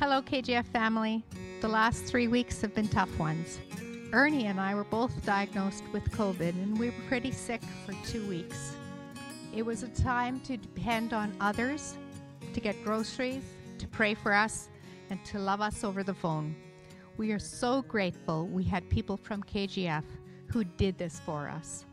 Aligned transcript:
Hello, 0.00 0.22
KGF 0.22 0.64
family. 0.66 1.24
The 1.60 1.66
last 1.66 2.04
three 2.04 2.28
weeks 2.28 2.60
have 2.60 2.72
been 2.72 2.86
tough 2.86 3.18
ones. 3.18 3.58
Ernie 4.12 4.46
and 4.46 4.60
I 4.60 4.72
were 4.76 4.84
both 4.84 5.26
diagnosed 5.26 5.82
with 5.92 6.04
COVID, 6.12 6.50
and 6.50 6.78
we 6.78 6.90
were 6.90 6.96
pretty 7.08 7.32
sick 7.32 7.60
for 7.84 7.94
two 8.06 8.24
weeks. 8.28 8.76
It 9.52 9.66
was 9.66 9.82
a 9.82 9.88
time 9.88 10.38
to 10.42 10.56
depend 10.56 11.12
on 11.12 11.36
others, 11.40 11.96
to 12.54 12.60
get 12.60 12.80
groceries, 12.84 13.42
to 13.78 13.88
pray 13.88 14.14
for 14.14 14.32
us, 14.32 14.68
and 15.10 15.22
to 15.24 15.40
love 15.40 15.60
us 15.60 15.82
over 15.82 16.04
the 16.04 16.14
phone. 16.14 16.54
We 17.16 17.32
are 17.32 17.40
so 17.40 17.82
grateful 17.82 18.46
we 18.46 18.62
had 18.62 18.88
people 18.88 19.16
from 19.16 19.42
KGF 19.42 20.04
who 20.46 20.62
did 20.62 20.96
this 20.96 21.18
for 21.18 21.48
us. 21.48 21.84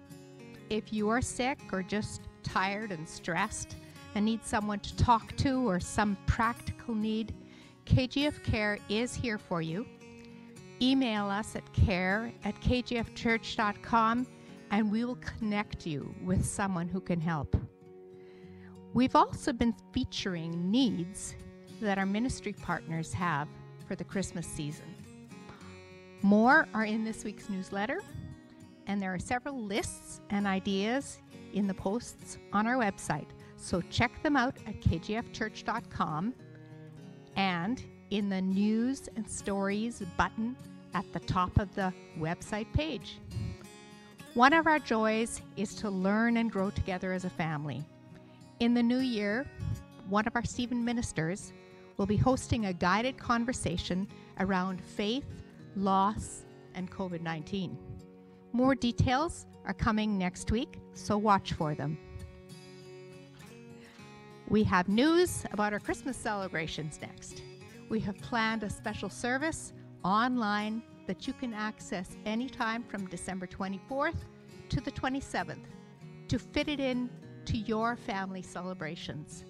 If 0.70 0.94
you 0.94 1.10
are 1.10 1.24
sick 1.24 1.58
or 1.72 1.82
just 1.82 2.22
tired 2.44 2.92
and 2.92 3.10
stressed 3.10 3.78
and 4.14 4.26
need 4.26 4.46
someone 4.46 4.80
to 4.82 4.96
talk 4.96 5.36
to 5.38 5.68
or 5.68 5.80
some 5.80 6.16
practical 6.28 6.94
need, 6.94 7.34
KGF 7.86 8.44
Care 8.44 8.80
is 8.90 9.14
here 9.14 9.38
for 9.38 9.62
you. 9.62 9.86
Email 10.82 11.28
us 11.28 11.56
at 11.56 11.72
care 11.74 12.32
at 12.44 12.60
kgfchurch.com 12.62 14.28
and 14.72 14.92
we 14.92 15.06
will 15.06 15.18
connect 15.18 15.86
you 15.86 16.14
with 16.24 16.44
someone 16.46 16.88
who 16.88 17.00
can 17.00 17.22
help. 17.22 17.56
We've 18.94 19.16
also 19.16 19.54
been 19.54 19.76
featuring 19.94 20.72
needs 20.72 21.36
that 21.80 21.98
our 21.98 22.06
ministry 22.06 22.54
partners 22.54 23.14
have 23.14 23.48
for 23.88 23.96
the 23.96 24.04
Christmas 24.04 24.48
season. 24.48 24.96
More 26.22 26.68
are 26.74 26.86
in 26.86 27.04
this 27.04 27.24
week's 27.24 27.50
newsletter, 27.50 28.02
and 28.88 29.02
there 29.02 29.14
are 29.14 29.20
several 29.20 29.62
lists 29.62 30.22
and 30.30 30.48
ideas 30.48 31.20
in 31.54 31.68
the 31.68 31.74
posts 31.74 32.38
on 32.52 32.66
our 32.68 32.76
website. 32.76 33.28
So 33.58 33.82
check 33.90 34.24
them 34.24 34.36
out 34.36 34.58
at 34.66 34.82
kgfchurch.com 34.82 36.34
and 37.36 37.84
in 38.12 38.30
the 38.30 38.42
news 38.42 39.10
and 39.16 39.30
stories 39.30 40.02
button 40.18 40.56
at 40.94 41.12
the 41.14 41.20
top 41.22 41.58
of 41.58 41.74
the 41.76 41.94
website 42.20 42.72
page. 42.74 43.20
One 44.34 44.54
of 44.54 44.68
our 44.68 44.80
joys 44.80 45.42
is 45.56 45.76
to 45.76 45.90
learn 45.90 46.38
and 46.38 46.52
grow 46.52 46.70
together 46.70 47.14
as 47.14 47.26
a 47.26 47.30
family. 47.30 47.84
In 48.60 48.74
the 48.74 48.84
new 48.84 49.00
year, 49.00 49.46
one 50.10 50.28
of 50.28 50.36
our 50.36 50.44
Stephen 50.44 50.84
ministers 50.84 51.54
will 51.98 52.06
be 52.06 52.18
hosting 52.18 52.66
a 52.66 52.74
guided 52.74 53.18
conversation 53.18 54.08
around 54.40 54.82
faith, 54.82 55.26
loss, 55.76 56.46
and 56.74 56.92
COVID 56.92 57.22
19. 57.22 57.78
More 58.52 58.76
details 58.76 59.46
are 59.66 59.74
coming 59.74 60.18
next 60.18 60.52
week, 60.52 60.80
so 60.94 61.18
watch 61.18 61.54
for 61.54 61.76
them. 61.76 61.98
We 64.48 64.64
have 64.66 64.88
news 64.88 65.44
about 65.54 65.74
our 65.74 65.80
Christmas 65.80 66.16
celebrations 66.16 67.00
next. 67.02 67.42
We 67.90 68.00
have 68.02 68.16
planned 68.20 68.62
a 68.62 68.70
special 68.70 69.10
service 69.10 69.74
online 70.04 70.84
that 71.08 71.26
you 71.26 71.34
can 71.34 71.52
access 71.52 72.16
anytime 72.28 72.84
from 72.84 73.08
December 73.08 73.48
24th 73.48 74.18
to 74.70 74.82
the 74.82 74.92
27th 74.92 75.66
to 76.28 76.38
fit 76.38 76.68
it 76.68 76.80
in 76.80 77.10
to 77.46 77.58
your 77.58 77.96
family 77.96 78.44
celebrations. 78.44 79.44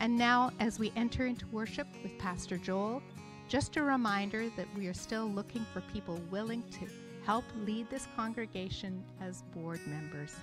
And 0.00 0.18
now, 0.18 0.50
as 0.58 0.76
we 0.78 0.92
enter 0.96 1.26
into 1.26 1.46
worship 1.52 1.86
with 2.02 2.18
Pastor 2.18 2.56
Joel, 2.56 3.00
just 3.48 3.76
a 3.76 3.82
reminder 3.82 4.48
that 4.56 4.66
we 4.76 4.88
are 4.88 4.94
still 4.94 5.26
looking 5.26 5.64
for 5.72 5.82
people 5.92 6.20
willing 6.32 6.64
to 6.80 6.88
help 7.24 7.44
lead 7.64 7.88
this 7.90 8.08
congregation 8.16 9.04
as 9.20 9.42
board 9.54 9.80
members. 9.86 10.34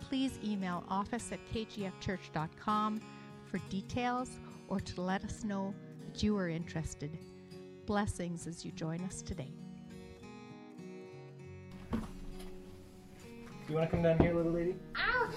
Please 0.00 0.38
email 0.44 0.82
office 0.88 1.30
at 1.30 1.38
kgfchurch.com 1.52 3.00
for 3.50 3.58
details 3.70 4.30
or 4.68 4.80
to 4.80 5.00
let 5.00 5.24
us 5.24 5.44
know 5.44 5.74
that 6.06 6.22
you 6.22 6.36
are 6.36 6.48
interested. 6.48 7.16
Blessings 7.86 8.46
as 8.46 8.64
you 8.64 8.72
join 8.72 9.00
us 9.02 9.22
today. 9.22 9.52
Do 11.92 13.72
you 13.72 13.74
want 13.78 13.90
to 13.90 13.96
come 13.96 14.02
down 14.02 14.18
here, 14.20 14.34
little 14.34 14.52
lady? 14.52 14.76
I'll 14.94 15.30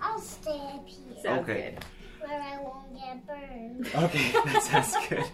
I'll 0.00 0.20
stay 0.20 0.50
up 0.74 0.86
here 0.86 1.22
Sounds 1.22 1.48
Okay. 1.48 1.74
good. 1.76 1.84
where 2.28 2.40
I 2.40 2.58
won't 2.60 2.94
get 2.94 3.26
burned. 3.26 3.88
Okay, 4.04 4.32
that 4.44 4.62
sounds 4.62 5.08
good. 5.08 5.24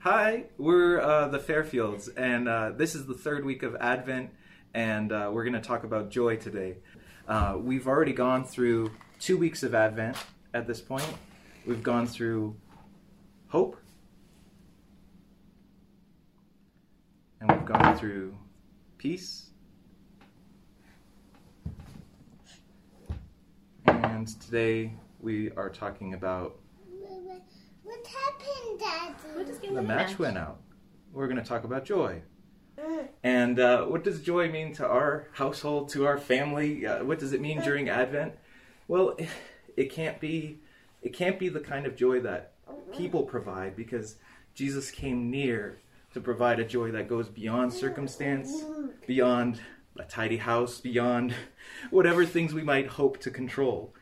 Hi, 0.00 0.44
we're 0.58 1.00
uh, 1.00 1.28
the 1.28 1.38
Fairfields, 1.38 2.10
and 2.16 2.46
uh, 2.48 2.70
this 2.76 2.94
is 2.94 3.06
the 3.06 3.14
third 3.14 3.44
week 3.44 3.62
of 3.62 3.74
Advent, 3.76 4.30
and 4.74 5.10
uh, 5.12 5.30
we're 5.32 5.44
going 5.44 5.54
to 5.54 5.60
talk 5.66 5.84
about 5.84 6.10
joy 6.10 6.36
today. 6.36 6.76
Uh, 7.26 7.56
we've 7.58 7.88
already 7.88 8.12
gone 8.12 8.44
through 8.44 8.90
two 9.18 9.36
weeks 9.38 9.62
of 9.62 9.74
Advent 9.74 10.16
at 10.54 10.66
this 10.66 10.80
point. 10.82 11.06
We've 11.66 11.82
gone 11.82 12.06
through 12.06 12.54
hope, 13.48 13.76
and 17.40 17.50
we've 17.50 17.64
gone 17.64 17.98
through 17.98 18.36
peace, 18.98 19.46
and 23.84 24.28
today 24.40 24.92
we 25.20 25.50
are 25.56 25.68
talking 25.68 26.14
about 26.14 26.56
What 27.82 28.06
happened, 28.06 28.78
Daddy? 28.78 29.14
We'll 29.34 29.44
just 29.44 29.60
give 29.60 29.74
the 29.74 29.80
it 29.80 29.88
match 29.88 30.20
went 30.20 30.38
out. 30.38 30.60
We're 31.12 31.26
going 31.26 31.42
to 31.42 31.48
talk 31.48 31.64
about 31.64 31.84
joy. 31.84 32.22
And 33.24 33.58
uh, 33.58 33.86
what 33.86 34.04
does 34.04 34.22
joy 34.22 34.52
mean 34.52 34.72
to 34.74 34.86
our 34.86 35.30
household, 35.32 35.88
to 35.88 36.06
our 36.06 36.16
family? 36.16 36.86
Uh, 36.86 37.02
what 37.02 37.18
does 37.18 37.32
it 37.32 37.40
mean 37.40 37.60
during 37.60 37.88
Advent? 37.88 38.34
Well, 38.86 39.16
it 39.76 39.90
can't 39.90 40.20
be 40.20 40.60
it 41.02 41.12
can't 41.12 41.38
be 41.38 41.48
the 41.48 41.60
kind 41.60 41.86
of 41.86 41.96
joy 41.96 42.20
that 42.20 42.52
people 42.96 43.22
provide 43.22 43.76
because 43.76 44.16
Jesus 44.54 44.90
came 44.90 45.30
near 45.30 45.78
to 46.14 46.20
provide 46.20 46.58
a 46.58 46.64
joy 46.64 46.90
that 46.92 47.08
goes 47.08 47.28
beyond 47.28 47.72
circumstance, 47.72 48.64
beyond 49.06 49.60
a 49.98 50.04
tidy 50.04 50.38
house, 50.38 50.80
beyond 50.80 51.34
whatever 51.90 52.24
things 52.24 52.54
we 52.54 52.62
might 52.62 52.86
hope 52.86 53.18
to 53.20 53.30
control. 53.30 53.94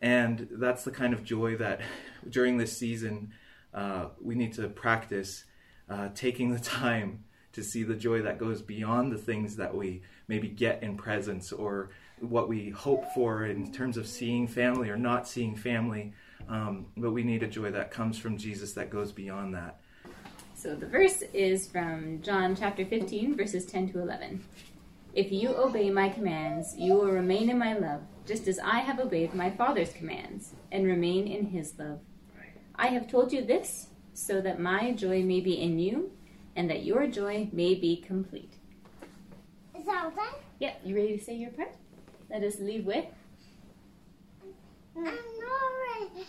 And 0.00 0.48
that's 0.50 0.84
the 0.84 0.90
kind 0.90 1.14
of 1.14 1.24
joy 1.24 1.56
that 1.56 1.80
during 2.28 2.58
this 2.58 2.76
season 2.76 3.32
uh, 3.72 4.06
we 4.20 4.34
need 4.34 4.52
to 4.54 4.68
practice 4.68 5.44
uh, 5.88 6.08
taking 6.14 6.52
the 6.52 6.60
time 6.60 7.24
to 7.52 7.62
see 7.62 7.82
the 7.82 7.94
joy 7.94 8.22
that 8.22 8.38
goes 8.38 8.62
beyond 8.62 9.12
the 9.12 9.18
things 9.18 9.56
that 9.56 9.74
we 9.74 10.02
maybe 10.26 10.48
get 10.48 10.82
in 10.82 10.96
presents 10.96 11.52
or 11.52 11.90
what 12.20 12.48
we 12.48 12.70
hope 12.70 13.04
for 13.14 13.44
in 13.46 13.72
terms 13.72 13.96
of 13.96 14.06
seeing 14.06 14.46
family 14.46 14.88
or 14.88 14.96
not 14.96 15.28
seeing 15.28 15.56
family. 15.56 16.12
Um, 16.48 16.86
but 16.96 17.12
we 17.12 17.22
need 17.22 17.42
a 17.42 17.46
joy 17.46 17.70
that 17.70 17.90
comes 17.90 18.18
from 18.18 18.36
Jesus 18.36 18.72
that 18.74 18.90
goes 18.90 19.12
beyond 19.12 19.54
that. 19.54 19.80
So 20.54 20.74
the 20.74 20.86
verse 20.86 21.22
is 21.32 21.66
from 21.66 22.22
John 22.22 22.54
chapter 22.54 22.84
15, 22.84 23.36
verses 23.36 23.66
10 23.66 23.92
to 23.92 24.00
11. 24.00 24.44
If 25.14 25.32
you 25.32 25.54
obey 25.56 25.90
my 25.90 26.08
commands, 26.08 26.74
you 26.76 26.94
will 26.94 27.10
remain 27.10 27.50
in 27.50 27.58
my 27.58 27.76
love, 27.76 28.00
just 28.26 28.48
as 28.48 28.58
I 28.58 28.78
have 28.78 29.00
obeyed 29.00 29.34
my 29.34 29.50
Father's 29.50 29.92
commands 29.92 30.54
and 30.70 30.86
remain 30.86 31.26
in 31.26 31.46
his 31.46 31.74
love. 31.78 31.98
I 32.76 32.86
have 32.88 33.08
told 33.08 33.32
you 33.32 33.44
this 33.44 33.88
so 34.14 34.40
that 34.40 34.60
my 34.60 34.92
joy 34.92 35.22
may 35.22 35.40
be 35.40 35.60
in 35.60 35.78
you 35.78 36.12
and 36.56 36.70
that 36.70 36.84
your 36.84 37.06
joy 37.06 37.48
may 37.52 37.74
be 37.74 37.96
complete. 37.96 38.54
Is 39.78 39.86
that 39.86 40.04
all 40.04 40.10
done? 40.10 40.34
Yep, 40.60 40.80
you 40.84 40.94
ready 40.94 41.18
to 41.18 41.24
say 41.24 41.34
your 41.34 41.50
part? 41.50 41.74
Let 42.30 42.42
us 42.42 42.58
leave 42.58 42.86
with. 42.86 43.04
I'm 44.96 45.04
not 45.04 45.14
ready. 45.14 45.31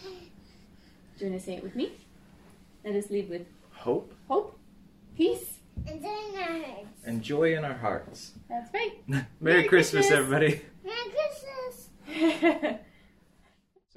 Do 0.02 1.26
you 1.26 1.32
want 1.32 1.40
to 1.40 1.46
say 1.46 1.56
it 1.56 1.64
with 1.64 1.76
me? 1.76 1.92
Let 2.84 2.96
us 2.96 3.10
leave 3.10 3.30
with 3.30 3.46
Hope 3.72 4.14
hope, 4.28 4.58
peace. 5.18 5.60
And 5.88 6.04
then 6.04 6.12
I 6.38 6.84
and 7.06 7.22
joy 7.22 7.56
in 7.58 7.66
our 7.66 7.74
hearts. 7.74 8.32
That's 8.50 8.74
right. 8.74 8.92
Merry, 9.08 9.26
Merry 9.40 9.64
Christmas, 9.68 10.08
Christmas. 10.08 10.20
everybody. 10.20 10.62
Merry 10.84 11.12
Christmas. 12.08 12.80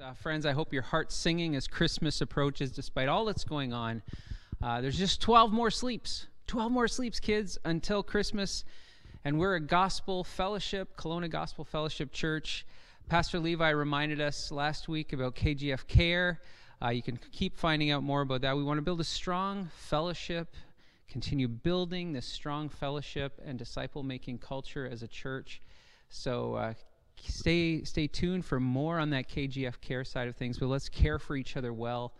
Uh, 0.03 0.13
friends, 0.13 0.45
I 0.45 0.53
hope 0.53 0.75
your 0.75 0.83
heart's 0.83 1.15
singing 1.15 1.57
as 1.57 1.67
Christmas 1.67 2.21
approaches, 2.21 2.71
despite 2.71 3.09
all 3.09 3.25
that's 3.25 3.45
going 3.45 3.73
on. 3.73 4.03
Uh, 4.63 4.81
there's 4.83 4.99
just 4.99 5.23
12 5.23 5.53
more 5.53 5.71
sleeps. 5.71 6.27
12 6.49 6.71
more 6.71 6.87
sleeps, 6.87 7.19
kids, 7.19 7.57
until 7.65 8.03
Christmas. 8.03 8.65
And 9.25 9.39
we're 9.39 9.55
a 9.55 9.61
gospel 9.61 10.23
fellowship, 10.23 10.97
Kelowna 10.99 11.31
Gospel 11.31 11.65
Fellowship 11.65 12.13
Church. 12.13 12.67
Pastor 13.09 13.39
Levi 13.39 13.71
reminded 13.71 14.21
us 14.21 14.51
last 14.51 14.89
week 14.89 15.13
about 15.13 15.37
KGF 15.37 15.87
Care. 15.87 16.41
Uh, 16.83 16.89
you 16.89 17.03
can 17.03 17.17
keep 17.31 17.57
finding 17.57 17.93
out 17.93 18.03
more 18.03 18.21
about 18.23 18.41
that. 18.41 18.57
We 18.57 18.65
want 18.65 18.79
to 18.79 18.83
build 18.83 19.01
a 19.01 19.05
strong 19.05 19.71
fellowship, 19.77 20.57
continue 21.09 21.47
building 21.47 22.13
this 22.13 22.27
strong 22.27 22.69
fellowship 22.69 23.41
and 23.45 23.57
disciple 23.57 24.03
making 24.03 24.39
culture 24.39 24.89
as 24.91 25.05
a 25.05 25.07
church. 25.07 25.63
So 26.09 26.55
uh, 26.55 26.75
stay 27.23 27.85
stay 27.85 28.09
tuned 28.09 28.45
for 28.45 28.59
more 28.59 28.99
on 28.99 29.11
that 29.11 29.29
KGF 29.29 29.81
care 29.81 30.03
side 30.03 30.27
of 30.27 30.35
things. 30.35 30.59
But 30.59 30.67
let's 30.67 30.89
care 30.89 31.21
for 31.21 31.37
each 31.37 31.57
other 31.57 31.73
well 31.73 32.13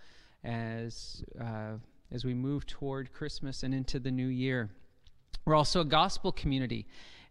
as 0.45 1.25
uh, 1.41 1.79
as 2.13 2.25
we 2.25 2.33
move 2.33 2.65
toward 2.65 3.13
Christmas 3.13 3.65
and 3.65 3.75
into 3.75 3.99
the 3.99 4.13
new 4.13 4.29
year. 4.29 4.71
We're 5.47 5.57
also 5.57 5.81
a 5.81 5.85
gospel 5.85 6.31
community 6.31 6.87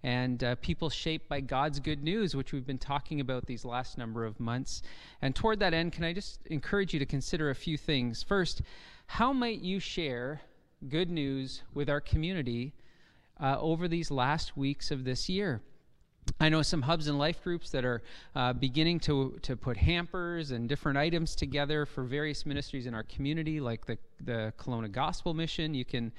and 0.05 0.43
uh, 0.43 0.55
people 0.55 0.89
shaped 0.89 1.27
by 1.27 1.41
God's 1.41 1.79
good 1.79 2.03
news, 2.03 2.35
which 2.35 2.53
we've 2.53 2.65
been 2.65 2.77
talking 2.77 3.19
about 3.19 3.45
these 3.47 3.65
last 3.65 3.97
number 3.97 4.23
of 4.23 4.39
months. 4.39 4.83
And 5.21 5.35
toward 5.35 5.59
that 5.59 5.73
end, 5.73 5.93
can 5.93 6.03
I 6.03 6.13
just 6.13 6.45
encourage 6.45 6.93
you 6.93 6.99
to 6.99 7.05
consider 7.05 7.49
a 7.49 7.55
few 7.55 7.77
things? 7.77 8.21
First, 8.21 8.61
how 9.07 9.33
might 9.33 9.61
you 9.61 9.79
share 9.79 10.41
good 10.89 11.09
news 11.09 11.63
with 11.73 11.89
our 11.89 12.01
community 12.01 12.73
uh, 13.41 13.57
over 13.59 13.87
these 13.87 14.11
last 14.11 14.55
weeks 14.55 14.91
of 14.91 15.03
this 15.03 15.27
year. 15.27 15.61
I 16.39 16.49
know 16.49 16.61
some 16.61 16.81
hubs 16.81 17.07
and 17.07 17.19
life 17.19 17.43
groups 17.43 17.69
that 17.71 17.85
are 17.85 18.01
uh, 18.35 18.53
beginning 18.53 18.99
to, 19.01 19.37
to 19.43 19.55
put 19.55 19.77
hampers 19.77 20.51
and 20.51 20.67
different 20.67 20.97
items 20.97 21.35
together 21.35 21.85
for 21.85 22.03
various 22.03 22.45
ministries 22.45 22.87
in 22.87 22.93
our 22.95 23.03
community, 23.03 23.59
like 23.59 23.85
the, 23.85 23.97
the 24.21 24.53
Kelowna 24.57 24.91
Gospel 24.91 25.33
Mission. 25.33 25.73
You 25.73 25.85
can 25.85 26.11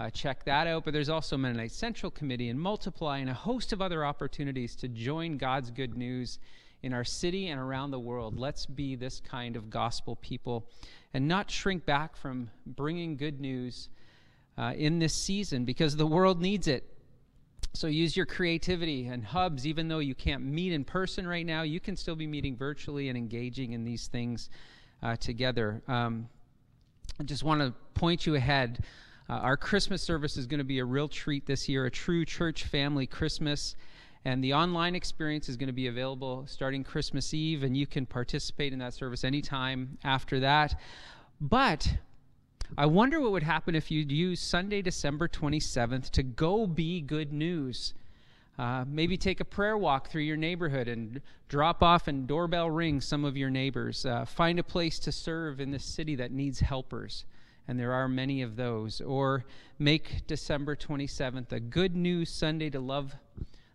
uh, 0.00 0.08
check 0.08 0.44
that 0.44 0.66
out. 0.66 0.84
But 0.84 0.94
there's 0.94 1.10
also 1.10 1.36
Mennonite 1.36 1.72
Central 1.72 2.10
Committee 2.10 2.48
and 2.48 2.58
Multiply 2.58 3.18
and 3.18 3.28
a 3.28 3.34
host 3.34 3.72
of 3.72 3.82
other 3.82 4.04
opportunities 4.04 4.74
to 4.76 4.88
join 4.88 5.36
God's 5.36 5.70
good 5.70 5.96
news 5.96 6.38
in 6.82 6.94
our 6.94 7.04
city 7.04 7.48
and 7.48 7.60
around 7.60 7.90
the 7.90 7.98
world. 7.98 8.38
Let's 8.38 8.64
be 8.64 8.96
this 8.96 9.20
kind 9.20 9.56
of 9.56 9.68
gospel 9.68 10.16
people 10.16 10.66
and 11.12 11.28
not 11.28 11.50
shrink 11.50 11.84
back 11.84 12.16
from 12.16 12.50
bringing 12.64 13.18
good 13.18 13.40
news 13.40 13.90
uh, 14.56 14.72
in 14.74 14.98
this 14.98 15.12
season 15.12 15.66
because 15.66 15.96
the 15.96 16.06
world 16.06 16.40
needs 16.40 16.66
it. 16.66 16.84
So 17.74 17.86
use 17.86 18.16
your 18.16 18.26
creativity 18.26 19.06
and 19.06 19.22
hubs, 19.22 19.66
even 19.66 19.86
though 19.88 19.98
you 19.98 20.14
can't 20.14 20.42
meet 20.42 20.72
in 20.72 20.82
person 20.82 21.26
right 21.26 21.44
now, 21.44 21.62
you 21.62 21.78
can 21.78 21.94
still 21.94 22.16
be 22.16 22.26
meeting 22.26 22.56
virtually 22.56 23.10
and 23.10 23.18
engaging 23.18 23.74
in 23.74 23.84
these 23.84 24.08
things 24.08 24.48
uh, 25.02 25.16
together. 25.16 25.82
Um, 25.86 26.28
I 27.20 27.24
just 27.24 27.44
want 27.44 27.60
to 27.60 27.74
point 27.94 28.24
you 28.26 28.34
ahead. 28.34 28.82
Uh, 29.30 29.34
our 29.34 29.56
Christmas 29.56 30.02
service 30.02 30.36
is 30.36 30.48
going 30.48 30.58
to 30.58 30.64
be 30.64 30.80
a 30.80 30.84
real 30.84 31.06
treat 31.06 31.46
this 31.46 31.68
year, 31.68 31.86
a 31.86 31.90
true 31.90 32.24
church 32.24 32.64
family 32.64 33.06
Christmas. 33.06 33.76
And 34.24 34.42
the 34.42 34.54
online 34.54 34.96
experience 34.96 35.48
is 35.48 35.56
going 35.56 35.68
to 35.68 35.72
be 35.72 35.86
available 35.86 36.44
starting 36.48 36.82
Christmas 36.82 37.32
Eve, 37.32 37.62
and 37.62 37.76
you 37.76 37.86
can 37.86 38.06
participate 38.06 38.72
in 38.72 38.80
that 38.80 38.92
service 38.92 39.22
anytime 39.22 39.98
after 40.02 40.40
that. 40.40 40.80
But 41.40 41.98
I 42.76 42.86
wonder 42.86 43.20
what 43.20 43.30
would 43.30 43.44
happen 43.44 43.76
if 43.76 43.88
you'd 43.88 44.10
use 44.10 44.40
Sunday, 44.40 44.82
December 44.82 45.28
27th 45.28 46.10
to 46.10 46.24
go 46.24 46.66
be 46.66 47.00
good 47.00 47.32
news. 47.32 47.94
Uh, 48.58 48.84
maybe 48.88 49.16
take 49.16 49.38
a 49.38 49.44
prayer 49.44 49.78
walk 49.78 50.10
through 50.10 50.22
your 50.22 50.36
neighborhood 50.36 50.88
and 50.88 51.20
drop 51.48 51.84
off 51.84 52.08
and 52.08 52.26
doorbell 52.26 52.68
ring 52.68 53.00
some 53.00 53.24
of 53.24 53.36
your 53.36 53.48
neighbors. 53.48 54.04
Uh, 54.04 54.24
find 54.24 54.58
a 54.58 54.64
place 54.64 54.98
to 54.98 55.12
serve 55.12 55.60
in 55.60 55.70
this 55.70 55.84
city 55.84 56.16
that 56.16 56.32
needs 56.32 56.58
helpers, 56.58 57.24
and 57.70 57.78
there 57.78 57.92
are 57.92 58.08
many 58.08 58.42
of 58.42 58.56
those. 58.56 59.00
Or 59.00 59.44
make 59.78 60.26
December 60.26 60.74
27th 60.74 61.52
a 61.52 61.60
good 61.60 61.94
news 61.94 62.28
Sunday 62.28 62.68
to 62.68 62.80
love 62.80 63.14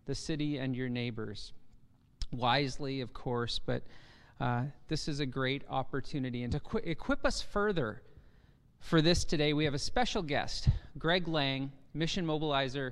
the 0.06 0.14
city 0.14 0.58
and 0.58 0.76
your 0.76 0.90
neighbors. 0.90 1.54
Wisely, 2.34 3.00
of 3.00 3.14
course, 3.14 3.58
but 3.58 3.84
uh, 4.42 4.64
this 4.90 5.08
is 5.08 5.22
a 5.22 5.26
great 5.26 5.64
opportunity. 5.70 6.44
And 6.44 6.52
to 6.52 6.60
qu- 6.60 6.80
equip 6.80 7.26
us 7.26 7.42
further 7.42 8.02
for 8.82 9.02
this 9.02 9.24
today, 9.24 9.54
we 9.54 9.64
have 9.64 9.74
a 9.74 9.80
special 9.80 10.22
guest, 10.22 10.68
Greg 11.00 11.30
Lang, 11.30 11.72
mission 11.94 12.26
mobilizer 12.26 12.92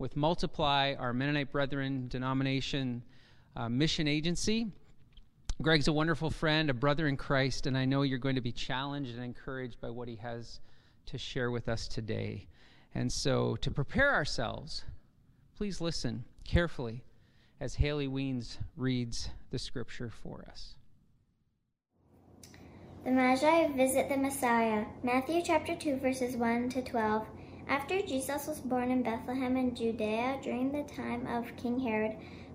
with 0.00 0.16
Multiply, 0.16 0.96
our 0.98 1.12
Mennonite 1.12 1.52
Brethren 1.52 2.08
denomination 2.08 3.04
uh, 3.54 3.68
mission 3.68 4.08
agency. 4.08 4.66
Greg's 5.62 5.88
a 5.88 5.92
wonderful 5.92 6.30
friend, 6.30 6.70
a 6.70 6.74
brother 6.74 7.06
in 7.06 7.18
Christ, 7.18 7.66
and 7.66 7.76
I 7.76 7.84
know 7.84 8.00
you're 8.00 8.18
going 8.18 8.36
to 8.36 8.40
be 8.40 8.52
challenged 8.52 9.14
and 9.14 9.22
encouraged 9.22 9.78
by 9.78 9.90
what 9.90 10.08
he 10.08 10.16
has 10.16 10.58
to 11.04 11.18
share 11.18 11.50
with 11.50 11.68
us 11.68 11.86
today. 11.86 12.46
And 12.94 13.12
so, 13.12 13.56
to 13.56 13.70
prepare 13.70 14.14
ourselves, 14.14 14.84
please 15.54 15.82
listen 15.82 16.24
carefully 16.44 17.04
as 17.60 17.74
Haley 17.74 18.08
Wiens 18.08 18.56
reads 18.78 19.28
the 19.50 19.58
scripture 19.58 20.08
for 20.08 20.46
us. 20.50 20.76
The 23.04 23.10
Magi 23.10 23.68
visit 23.76 24.08
the 24.08 24.16
Messiah. 24.16 24.86
Matthew 25.02 25.42
chapter 25.44 25.76
2 25.76 25.96
verses 25.96 26.36
1 26.36 26.70
to 26.70 26.82
12. 26.82 27.26
After 27.68 28.00
Jesus 28.00 28.46
was 28.46 28.60
born 28.60 28.90
in 28.90 29.02
Bethlehem 29.02 29.58
in 29.58 29.74
Judea 29.74 30.38
during 30.42 30.72
the 30.72 30.84
time 30.94 31.26
of 31.26 31.54
King 31.56 31.78
Herod, 31.78 32.16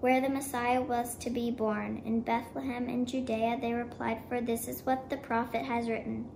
where 0.00 0.20
the 0.20 0.28
Messiah 0.28 0.80
was 0.80 1.16
to 1.16 1.30
be 1.30 1.50
born. 1.50 2.02
In 2.04 2.20
Bethlehem 2.20 2.88
in 2.88 3.06
Judea, 3.06 3.58
they 3.60 3.72
replied, 3.72 4.20
For 4.28 4.40
this 4.40 4.68
is 4.68 4.86
what 4.86 5.10
the 5.10 5.16
prophet 5.16 5.64
has 5.64 5.88
written. 5.88 6.26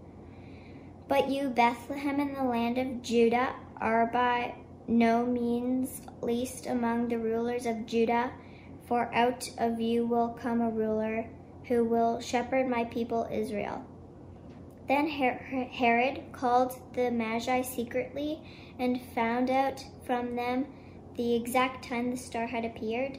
But 1.08 1.30
you, 1.30 1.48
Bethlehem, 1.48 2.20
in 2.20 2.34
the 2.34 2.44
land 2.44 2.78
of 2.78 3.02
Judah, 3.02 3.54
are 3.80 4.06
by 4.06 4.54
no 4.88 5.24
means 5.24 6.02
least 6.20 6.66
among 6.66 7.08
the 7.08 7.18
rulers 7.18 7.66
of 7.66 7.86
Judah, 7.86 8.32
for 8.86 9.14
out 9.14 9.48
of 9.58 9.80
you 9.80 10.06
will 10.06 10.30
come 10.30 10.60
a 10.60 10.70
ruler 10.70 11.26
who 11.64 11.84
will 11.84 12.20
shepherd 12.20 12.68
my 12.68 12.84
people 12.84 13.28
Israel. 13.30 13.84
Then 14.88 15.06
Herod 15.08 16.22
called 16.32 16.78
the 16.94 17.10
Magi 17.10 17.62
secretly 17.62 18.40
and 18.78 19.00
found 19.14 19.48
out 19.48 19.84
from 20.04 20.34
them 20.34 20.66
the 21.16 21.34
exact 21.34 21.84
time 21.88 22.10
the 22.10 22.16
star 22.16 22.46
had 22.46 22.64
appeared. 22.64 23.18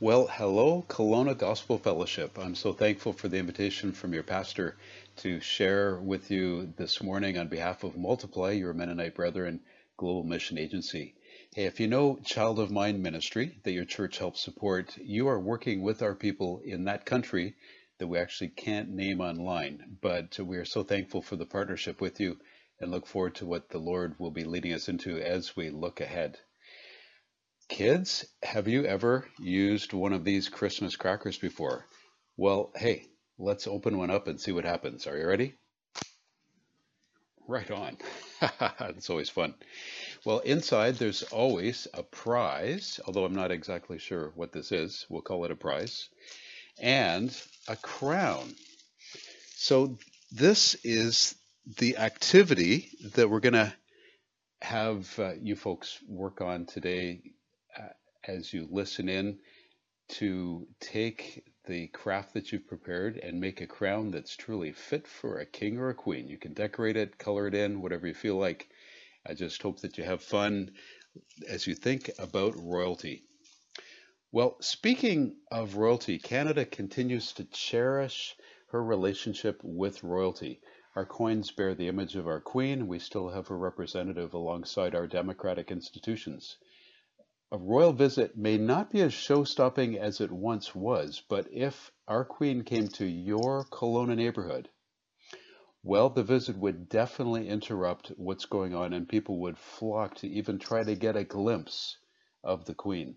Well, 0.00 0.26
hello, 0.26 0.84
Kelowna 0.88 1.38
Gospel 1.38 1.78
Fellowship. 1.78 2.36
I'm 2.36 2.56
so 2.56 2.72
thankful 2.72 3.12
for 3.12 3.28
the 3.28 3.38
invitation 3.38 3.92
from 3.92 4.12
your 4.12 4.24
pastor 4.24 4.76
to 5.18 5.38
share 5.38 6.00
with 6.00 6.32
you 6.32 6.74
this 6.76 7.00
morning 7.00 7.38
on 7.38 7.46
behalf 7.46 7.84
of 7.84 7.96
Multiply, 7.96 8.50
your 8.50 8.74
Mennonite 8.74 9.14
Brethren 9.14 9.60
Global 9.96 10.24
Mission 10.24 10.58
Agency. 10.58 11.14
Hey, 11.54 11.66
if 11.66 11.78
you 11.78 11.86
know 11.86 12.18
Child 12.24 12.58
of 12.58 12.72
Mine 12.72 13.02
Ministry 13.02 13.56
that 13.62 13.70
your 13.70 13.84
church 13.84 14.18
helps 14.18 14.40
support, 14.42 14.98
you 14.98 15.28
are 15.28 15.38
working 15.38 15.80
with 15.80 16.02
our 16.02 16.16
people 16.16 16.60
in 16.64 16.86
that 16.86 17.06
country 17.06 17.54
that 17.98 18.08
we 18.08 18.18
actually 18.18 18.48
can't 18.48 18.90
name 18.90 19.20
online. 19.20 19.98
But 20.00 20.40
we 20.40 20.56
are 20.56 20.64
so 20.64 20.82
thankful 20.82 21.22
for 21.22 21.36
the 21.36 21.46
partnership 21.46 22.00
with 22.00 22.18
you 22.18 22.40
and 22.80 22.90
look 22.90 23.06
forward 23.06 23.36
to 23.36 23.46
what 23.46 23.68
the 23.68 23.78
Lord 23.78 24.18
will 24.18 24.32
be 24.32 24.42
leading 24.42 24.72
us 24.72 24.88
into 24.88 25.20
as 25.20 25.54
we 25.54 25.70
look 25.70 26.00
ahead. 26.00 26.40
Kids, 27.68 28.26
have 28.42 28.68
you 28.68 28.84
ever 28.84 29.26
used 29.38 29.94
one 29.94 30.12
of 30.12 30.22
these 30.22 30.50
Christmas 30.50 30.96
crackers 30.96 31.38
before? 31.38 31.86
Well, 32.36 32.70
hey, 32.76 33.06
let's 33.38 33.66
open 33.66 33.96
one 33.96 34.10
up 34.10 34.28
and 34.28 34.38
see 34.38 34.52
what 34.52 34.64
happens. 34.64 35.06
Are 35.06 35.16
you 35.16 35.26
ready? 35.26 35.54
Right 37.48 37.70
on. 37.70 37.96
it's 38.80 39.08
always 39.08 39.30
fun. 39.30 39.54
Well, 40.26 40.40
inside 40.40 40.96
there's 40.96 41.22
always 41.24 41.88
a 41.94 42.02
prize, 42.02 43.00
although 43.06 43.24
I'm 43.24 43.34
not 43.34 43.50
exactly 43.50 43.98
sure 43.98 44.32
what 44.34 44.52
this 44.52 44.70
is. 44.70 45.06
We'll 45.08 45.22
call 45.22 45.44
it 45.46 45.50
a 45.50 45.56
prize 45.56 46.10
and 46.78 47.34
a 47.66 47.76
crown. 47.76 48.54
So 49.56 49.98
this 50.30 50.74
is 50.84 51.34
the 51.78 51.96
activity 51.96 52.90
that 53.14 53.30
we're 53.30 53.40
going 53.40 53.54
to 53.54 53.72
have 54.60 55.18
uh, 55.18 55.32
you 55.40 55.56
folks 55.56 55.98
work 56.06 56.40
on 56.40 56.66
today 56.66 57.20
as 58.26 58.52
you 58.52 58.68
listen 58.70 59.08
in 59.08 59.38
to 60.08 60.66
take 60.80 61.44
the 61.66 61.88
craft 61.88 62.34
that 62.34 62.52
you've 62.52 62.66
prepared 62.66 63.16
and 63.16 63.40
make 63.40 63.60
a 63.60 63.66
crown 63.66 64.10
that's 64.10 64.36
truly 64.36 64.72
fit 64.72 65.06
for 65.06 65.38
a 65.38 65.46
king 65.46 65.78
or 65.78 65.88
a 65.88 65.94
queen. 65.94 66.28
You 66.28 66.36
can 66.36 66.52
decorate 66.52 66.96
it, 66.96 67.18
color 67.18 67.46
it 67.46 67.54
in, 67.54 67.80
whatever 67.80 68.06
you 68.06 68.14
feel 68.14 68.36
like. 68.36 68.68
I 69.26 69.32
just 69.34 69.62
hope 69.62 69.80
that 69.80 69.96
you 69.96 70.04
have 70.04 70.22
fun 70.22 70.72
as 71.48 71.66
you 71.66 71.74
think 71.74 72.10
about 72.18 72.54
royalty. 72.58 73.24
Well, 74.30 74.56
speaking 74.60 75.36
of 75.50 75.76
royalty, 75.76 76.18
Canada 76.18 76.64
continues 76.66 77.32
to 77.34 77.44
cherish 77.44 78.36
her 78.72 78.82
relationship 78.82 79.60
with 79.62 80.02
royalty. 80.02 80.60
Our 80.96 81.06
coins 81.06 81.50
bear 81.50 81.74
the 81.74 81.88
image 81.88 82.16
of 82.16 82.26
our 82.26 82.40
queen. 82.40 82.88
We 82.88 82.98
still 82.98 83.28
have 83.28 83.46
her 83.48 83.56
representative 83.56 84.34
alongside 84.34 84.94
our 84.94 85.06
democratic 85.06 85.70
institutions. 85.70 86.56
A 87.54 87.56
royal 87.56 87.92
visit 87.92 88.36
may 88.36 88.58
not 88.58 88.90
be 88.90 89.00
as 89.00 89.14
show-stopping 89.14 89.96
as 89.96 90.20
it 90.20 90.32
once 90.32 90.74
was, 90.74 91.22
but 91.28 91.46
if 91.52 91.92
our 92.08 92.24
queen 92.24 92.64
came 92.64 92.88
to 92.88 93.06
your 93.06 93.64
Kelowna 93.66 94.16
neighborhood, 94.16 94.68
well, 95.80 96.10
the 96.10 96.24
visit 96.24 96.56
would 96.58 96.88
definitely 96.88 97.48
interrupt 97.48 98.08
what's 98.16 98.46
going 98.46 98.74
on 98.74 98.92
and 98.92 99.08
people 99.08 99.38
would 99.38 99.56
flock 99.56 100.16
to 100.16 100.28
even 100.28 100.58
try 100.58 100.82
to 100.82 100.96
get 100.96 101.14
a 101.14 101.22
glimpse 101.22 101.96
of 102.42 102.64
the 102.64 102.74
queen. 102.74 103.14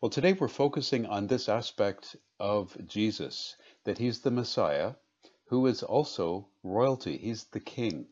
Well, 0.00 0.08
today 0.08 0.32
we're 0.32 0.48
focusing 0.48 1.04
on 1.04 1.26
this 1.26 1.46
aspect 1.46 2.16
of 2.38 2.74
Jesus, 2.86 3.54
that 3.84 3.98
he's 3.98 4.20
the 4.20 4.30
Messiah, 4.30 4.94
who 5.48 5.66
is 5.66 5.82
also 5.82 6.48
royalty. 6.62 7.18
He's 7.18 7.44
the 7.44 7.60
king. 7.60 8.06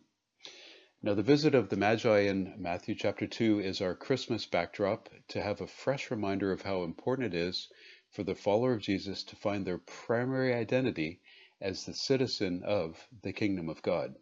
Now, 1.00 1.14
the 1.14 1.22
visit 1.22 1.54
of 1.54 1.68
the 1.68 1.76
Magi 1.76 2.22
in 2.22 2.54
Matthew 2.58 2.96
chapter 2.96 3.28
2 3.28 3.60
is 3.60 3.80
our 3.80 3.94
Christmas 3.94 4.46
backdrop 4.46 5.08
to 5.28 5.40
have 5.40 5.60
a 5.60 5.68
fresh 5.68 6.10
reminder 6.10 6.50
of 6.50 6.62
how 6.62 6.82
important 6.82 7.32
it 7.32 7.38
is 7.38 7.68
for 8.10 8.24
the 8.24 8.34
follower 8.34 8.72
of 8.72 8.80
Jesus 8.80 9.22
to 9.22 9.36
find 9.36 9.64
their 9.64 9.78
primary 9.78 10.52
identity 10.52 11.20
as 11.60 11.84
the 11.84 11.94
citizen 11.94 12.64
of 12.64 13.06
the 13.22 13.32
kingdom 13.32 13.68
of 13.68 13.80
God. 13.80 14.16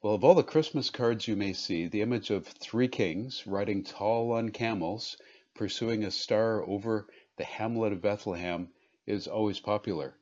Well, 0.00 0.14
of 0.14 0.24
all 0.24 0.34
the 0.34 0.42
Christmas 0.42 0.88
cards 0.88 1.28
you 1.28 1.36
may 1.36 1.52
see, 1.52 1.86
the 1.86 2.00
image 2.00 2.30
of 2.30 2.46
three 2.46 2.88
kings 2.88 3.46
riding 3.46 3.84
tall 3.84 4.32
on 4.32 4.52
camels 4.52 5.18
pursuing 5.54 6.04
a 6.04 6.10
star 6.10 6.66
over 6.66 7.06
the 7.36 7.44
hamlet 7.44 7.92
of 7.92 8.00
Bethlehem 8.00 8.72
is 9.06 9.28
always 9.28 9.60
popular. 9.60 10.16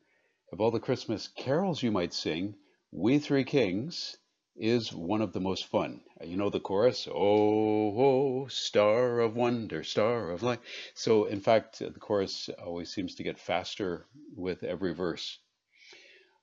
Of 0.52 0.60
all 0.60 0.72
the 0.72 0.80
Christmas 0.80 1.28
carols 1.28 1.80
you 1.80 1.92
might 1.92 2.12
sing, 2.12 2.56
We 2.90 3.20
Three 3.20 3.44
Kings 3.44 4.16
is 4.56 4.92
one 4.92 5.22
of 5.22 5.32
the 5.32 5.40
most 5.40 5.66
fun. 5.66 6.00
You 6.22 6.36
know 6.36 6.50
the 6.50 6.60
chorus, 6.60 7.08
Oh, 7.10 7.14
oh, 7.14 8.46
star 8.48 9.20
of 9.20 9.36
wonder, 9.36 9.82
star 9.82 10.30
of 10.30 10.42
light. 10.42 10.60
So, 10.94 11.24
in 11.24 11.40
fact, 11.40 11.78
the 11.78 11.90
chorus 12.00 12.48
always 12.64 12.92
seems 12.92 13.14
to 13.16 13.22
get 13.22 13.38
faster 13.38 14.06
with 14.34 14.62
every 14.62 14.94
verse. 14.94 15.38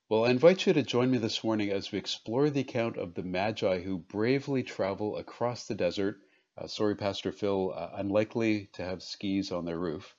Well, 0.09 0.25
I 0.25 0.31
invite 0.31 0.65
you 0.65 0.73
to 0.73 0.83
join 0.83 1.09
me 1.09 1.17
this 1.17 1.43
morning 1.43 1.69
as 1.69 1.91
we 1.91 1.99
explore 1.99 2.49
the 2.49 2.61
account 2.61 2.97
of 2.97 3.13
the 3.13 3.23
Magi 3.23 3.81
who 3.81 3.97
bravely 3.97 4.63
travel 4.63 5.17
across 5.17 5.67
the 5.67 5.75
desert 5.75 6.19
uh, 6.57 6.67
sorry, 6.67 6.95
Pastor 6.95 7.31
Phil, 7.31 7.73
uh, 7.73 7.91
unlikely 7.93 8.69
to 8.73 8.83
have 8.83 9.01
skis 9.01 9.51
on 9.51 9.65
their 9.65 9.79
roof, 9.79 10.15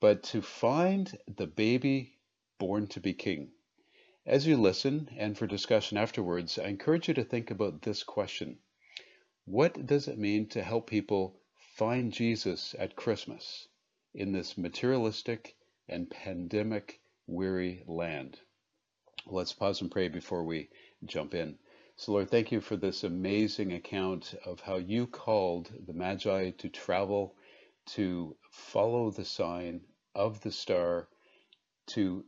but 0.00 0.22
to 0.24 0.42
find 0.42 1.16
the 1.36 1.46
baby 1.46 2.18
born 2.58 2.86
to 2.88 3.00
be 3.00 3.14
king. 3.14 3.52
As 4.26 4.46
you 4.46 4.58
listen 4.58 5.08
and 5.16 5.38
for 5.38 5.46
discussion 5.46 5.96
afterwards, 5.96 6.58
I 6.58 6.66
encourage 6.68 7.08
you 7.08 7.14
to 7.14 7.24
think 7.24 7.50
about 7.50 7.80
this 7.80 8.02
question 8.02 8.58
What 9.46 9.86
does 9.86 10.08
it 10.08 10.18
mean 10.18 10.46
to 10.50 10.62
help 10.62 10.86
people 10.86 11.40
find 11.76 12.12
Jesus 12.12 12.74
at 12.78 12.96
Christmas 12.96 13.66
in 14.12 14.32
this 14.32 14.58
materialistic 14.58 15.56
and 15.88 16.10
pandemic 16.10 17.00
weary 17.26 17.82
land? 17.86 18.38
Let's 19.24 19.54
pause 19.54 19.80
and 19.80 19.90
pray 19.90 20.08
before 20.08 20.44
we 20.44 20.68
jump 21.06 21.34
in. 21.34 21.58
So, 21.96 22.12
Lord, 22.12 22.28
thank 22.28 22.52
you 22.52 22.60
for 22.60 22.76
this 22.76 23.02
amazing 23.02 23.72
account 23.72 24.34
of 24.44 24.60
how 24.60 24.76
you 24.76 25.06
called 25.06 25.72
the 25.86 25.94
Magi 25.94 26.50
to 26.50 26.68
travel, 26.68 27.36
to 27.94 28.36
follow 28.50 29.10
the 29.10 29.24
sign 29.24 29.80
of 30.14 30.42
the 30.42 30.52
star, 30.52 31.08
to 31.92 32.26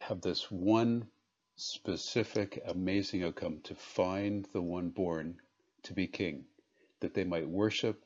have 0.00 0.20
this 0.20 0.50
one 0.50 1.08
specific, 1.56 2.62
amazing 2.66 3.24
outcome 3.24 3.60
to 3.64 3.74
find 3.74 4.46
the 4.52 4.62
one 4.62 4.90
born 4.90 5.40
to 5.82 5.92
be 5.92 6.06
king, 6.06 6.44
that 7.00 7.14
they 7.14 7.24
might 7.24 7.48
worship 7.48 8.04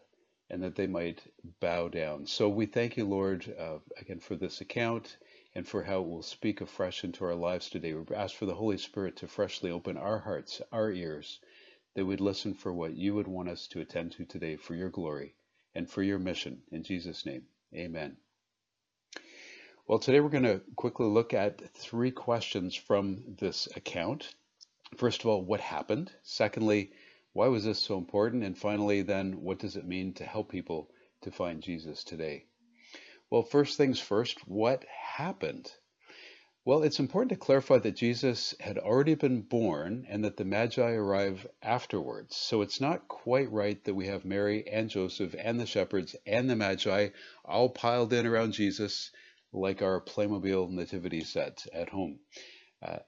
and 0.50 0.62
that 0.62 0.74
they 0.74 0.86
might 0.86 1.22
bow 1.60 1.88
down. 1.88 2.26
So 2.26 2.48
we 2.48 2.66
thank 2.66 2.96
you, 2.96 3.04
Lord, 3.04 3.54
uh, 3.58 3.78
again 3.98 4.20
for 4.20 4.36
this 4.36 4.60
account 4.60 5.16
and 5.54 5.66
for 5.66 5.82
how 5.82 6.00
it 6.00 6.08
will 6.08 6.22
speak 6.22 6.60
afresh 6.60 7.04
into 7.04 7.24
our 7.24 7.34
lives 7.34 7.70
today. 7.70 7.94
We 7.94 8.14
ask 8.14 8.34
for 8.36 8.46
the 8.46 8.54
Holy 8.54 8.78
Spirit 8.78 9.16
to 9.16 9.28
freshly 9.28 9.70
open 9.70 9.96
our 9.96 10.18
hearts, 10.18 10.60
our 10.72 10.90
ears, 10.90 11.40
that 11.94 12.06
we'd 12.06 12.20
listen 12.20 12.54
for 12.54 12.72
what 12.72 12.96
you 12.96 13.14
would 13.14 13.28
want 13.28 13.48
us 13.48 13.66
to 13.68 13.80
attend 13.80 14.12
to 14.12 14.24
today 14.24 14.56
for 14.56 14.74
your 14.74 14.90
glory 14.90 15.34
and 15.74 15.88
for 15.88 16.02
your 16.02 16.18
mission. 16.18 16.62
In 16.70 16.82
Jesus' 16.82 17.26
name, 17.26 17.46
amen. 17.74 18.16
Well, 19.88 19.98
today 19.98 20.20
we're 20.20 20.28
going 20.28 20.44
to 20.44 20.62
quickly 20.76 21.06
look 21.06 21.34
at 21.34 21.74
three 21.74 22.12
questions 22.12 22.76
from 22.76 23.34
this 23.40 23.66
account. 23.74 24.32
First 24.96 25.20
of 25.20 25.26
all, 25.26 25.44
what 25.44 25.58
happened? 25.58 26.12
Secondly, 26.22 26.92
why 27.32 27.48
was 27.48 27.64
this 27.64 27.80
so 27.80 27.98
important? 27.98 28.44
And 28.44 28.56
finally, 28.56 29.02
then, 29.02 29.42
what 29.42 29.58
does 29.58 29.74
it 29.74 29.84
mean 29.84 30.14
to 30.14 30.24
help 30.24 30.50
people 30.50 30.88
to 31.22 31.32
find 31.32 31.60
Jesus 31.60 32.04
today? 32.04 32.46
Well, 33.28 33.42
first 33.42 33.76
things 33.76 33.98
first, 33.98 34.46
what 34.46 34.84
happened? 34.84 35.72
Well, 36.64 36.84
it's 36.84 37.00
important 37.00 37.30
to 37.30 37.44
clarify 37.44 37.78
that 37.78 37.96
Jesus 37.96 38.54
had 38.60 38.78
already 38.78 39.16
been 39.16 39.42
born 39.42 40.06
and 40.08 40.24
that 40.24 40.36
the 40.36 40.44
Magi 40.44 40.92
arrive 40.92 41.44
afterwards. 41.60 42.36
So 42.36 42.62
it's 42.62 42.80
not 42.80 43.08
quite 43.08 43.50
right 43.50 43.82
that 43.82 43.94
we 43.94 44.06
have 44.06 44.24
Mary 44.24 44.64
and 44.68 44.88
Joseph 44.88 45.34
and 45.36 45.58
the 45.58 45.66
shepherds 45.66 46.14
and 46.24 46.48
the 46.48 46.54
Magi 46.54 47.08
all 47.44 47.68
piled 47.68 48.12
in 48.12 48.26
around 48.28 48.52
Jesus 48.52 49.10
like 49.52 49.82
our 49.82 50.00
Playmobil 50.00 50.70
nativity 50.70 51.22
set 51.22 51.66
at 51.72 51.90
home. 51.90 52.18
Uh, 52.82 52.98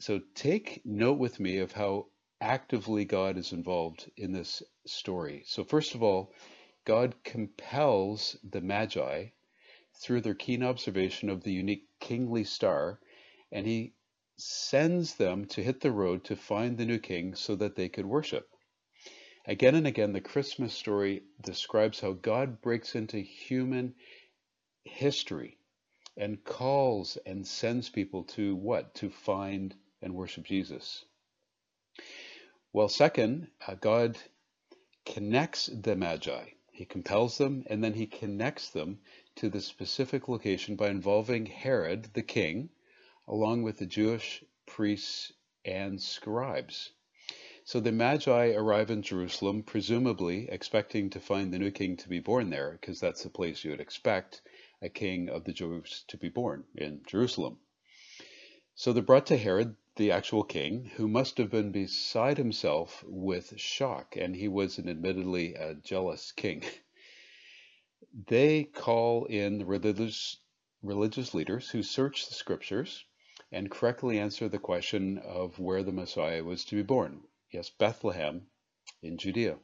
so 0.00 0.20
take 0.34 0.80
note 0.84 1.18
with 1.18 1.38
me 1.38 1.58
of 1.58 1.72
how 1.72 2.06
actively 2.40 3.04
God 3.04 3.36
is 3.36 3.52
involved 3.52 4.10
in 4.16 4.32
this 4.32 4.62
story. 4.84 5.44
So, 5.46 5.64
first 5.64 5.94
of 5.94 6.02
all, 6.02 6.32
God 6.84 7.14
compels 7.22 8.36
the 8.42 8.60
Magi 8.60 9.26
through 9.94 10.22
their 10.22 10.34
keen 10.34 10.62
observation 10.64 11.30
of 11.30 11.44
the 11.44 11.52
unique 11.52 11.86
kingly 12.00 12.42
star, 12.42 12.98
and 13.52 13.66
he 13.66 13.94
sends 14.36 15.14
them 15.14 15.44
to 15.44 15.62
hit 15.62 15.80
the 15.80 15.92
road 15.92 16.24
to 16.24 16.34
find 16.34 16.76
the 16.76 16.86
new 16.86 16.98
king 16.98 17.34
so 17.34 17.54
that 17.54 17.76
they 17.76 17.88
could 17.88 18.06
worship. 18.06 18.48
Again 19.46 19.74
and 19.74 19.86
again, 19.86 20.12
the 20.12 20.20
Christmas 20.20 20.72
story 20.72 21.22
describes 21.40 22.00
how 22.00 22.12
God 22.12 22.60
breaks 22.60 22.96
into 22.96 23.18
human 23.18 23.94
history 24.84 25.58
and 26.16 26.42
calls 26.44 27.16
and 27.24 27.46
sends 27.46 27.88
people 27.88 28.24
to 28.24 28.54
what? 28.54 28.94
To 28.96 29.10
find 29.10 29.74
and 30.02 30.14
worship 30.14 30.44
Jesus. 30.44 31.04
Well, 32.72 32.88
second, 32.88 33.48
uh, 33.66 33.74
God 33.74 34.18
connects 35.04 35.66
the 35.66 35.96
Magi. 35.96 36.44
He 36.70 36.84
compels 36.84 37.38
them 37.38 37.64
and 37.66 37.82
then 37.82 37.94
he 37.94 38.06
connects 38.06 38.70
them 38.70 39.00
to 39.36 39.48
the 39.48 39.60
specific 39.60 40.28
location 40.28 40.76
by 40.76 40.88
involving 40.88 41.46
Herod 41.46 42.08
the 42.14 42.22
king, 42.22 42.70
along 43.28 43.62
with 43.62 43.78
the 43.78 43.86
Jewish 43.86 44.42
priests 44.66 45.32
and 45.64 46.00
scribes. 46.00 46.90
So 47.64 47.78
the 47.78 47.92
Magi 47.92 48.54
arrive 48.54 48.90
in 48.90 49.02
Jerusalem, 49.02 49.62
presumably 49.62 50.48
expecting 50.48 51.10
to 51.10 51.20
find 51.20 51.52
the 51.52 51.58
new 51.58 51.70
king 51.70 51.96
to 51.98 52.08
be 52.08 52.18
born 52.18 52.50
there, 52.50 52.72
because 52.72 52.98
that's 52.98 53.22
the 53.22 53.30
place 53.30 53.62
you 53.62 53.70
would 53.70 53.80
expect 53.80 54.42
a 54.82 54.88
king 54.88 55.28
of 55.28 55.44
the 55.44 55.52
Jews 55.52 56.04
to 56.08 56.16
be 56.16 56.28
born 56.28 56.64
in 56.74 57.02
Jerusalem. 57.06 57.60
So 58.74 58.92
they're 58.92 59.02
brought 59.02 59.26
to 59.26 59.36
Herod, 59.36 59.76
the 59.96 60.10
actual 60.10 60.42
king, 60.42 60.86
who 60.96 61.06
must 61.06 61.38
have 61.38 61.50
been 61.50 61.70
beside 61.70 62.36
himself 62.36 63.04
with 63.06 63.58
shock, 63.60 64.16
and 64.16 64.34
he 64.34 64.48
was 64.48 64.78
an 64.78 64.88
admittedly 64.88 65.54
a 65.54 65.74
jealous 65.74 66.32
king. 66.32 66.64
They 68.26 68.64
call 68.64 69.24
in 69.26 69.58
the 69.58 69.64
religious, 69.64 70.38
religious 70.82 71.32
leaders 71.32 71.70
who 71.70 71.82
search 71.82 72.26
the 72.26 72.34
scriptures 72.34 73.06
and 73.50 73.70
correctly 73.70 74.18
answer 74.18 74.48
the 74.48 74.58
question 74.58 75.18
of 75.18 75.58
where 75.58 75.82
the 75.82 75.92
Messiah 75.92 76.42
was 76.42 76.64
to 76.66 76.76
be 76.76 76.82
born. 76.82 77.22
Yes, 77.50 77.70
Bethlehem 77.70 78.48
in 79.02 79.16
Judea. 79.16 79.58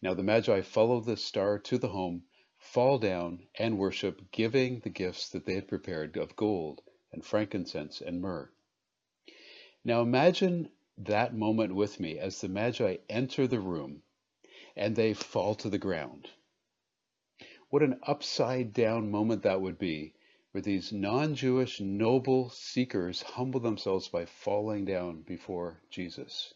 Now 0.00 0.14
the 0.14 0.22
Magi 0.22 0.60
follow 0.60 1.00
the 1.00 1.16
star 1.16 1.58
to 1.58 1.78
the 1.78 1.88
home, 1.88 2.24
fall 2.72 2.98
down 2.98 3.40
and 3.58 3.78
worship, 3.78 4.30
giving 4.30 4.80
the 4.80 4.90
gifts 4.90 5.30
that 5.30 5.46
they 5.46 5.54
had 5.54 5.66
prepared 5.66 6.18
of 6.18 6.36
gold 6.36 6.82
and 7.10 7.24
frankincense 7.24 8.02
and 8.02 8.20
myrrh. 8.20 8.50
Now 9.84 10.02
imagine 10.02 10.68
that 10.98 11.34
moment 11.34 11.74
with 11.74 11.98
me 11.98 12.18
as 12.18 12.40
the 12.40 12.48
Magi 12.48 12.98
enter 13.08 13.46
the 13.46 13.60
room 13.60 14.02
and 14.76 14.94
they 14.94 15.14
fall 15.14 15.54
to 15.54 15.70
the 15.70 15.78
ground. 15.78 16.28
What 17.70 17.82
an 17.82 18.00
upside 18.02 18.74
down 18.74 19.10
moment 19.10 19.42
that 19.44 19.62
would 19.62 19.78
be, 19.78 20.12
where 20.52 20.62
these 20.62 20.92
non 20.92 21.34
Jewish 21.34 21.80
noble 21.80 22.50
seekers 22.50 23.22
humble 23.22 23.60
themselves 23.60 24.08
by 24.08 24.26
falling 24.26 24.84
down 24.84 25.22
before 25.22 25.80
Jesus. 25.90 26.52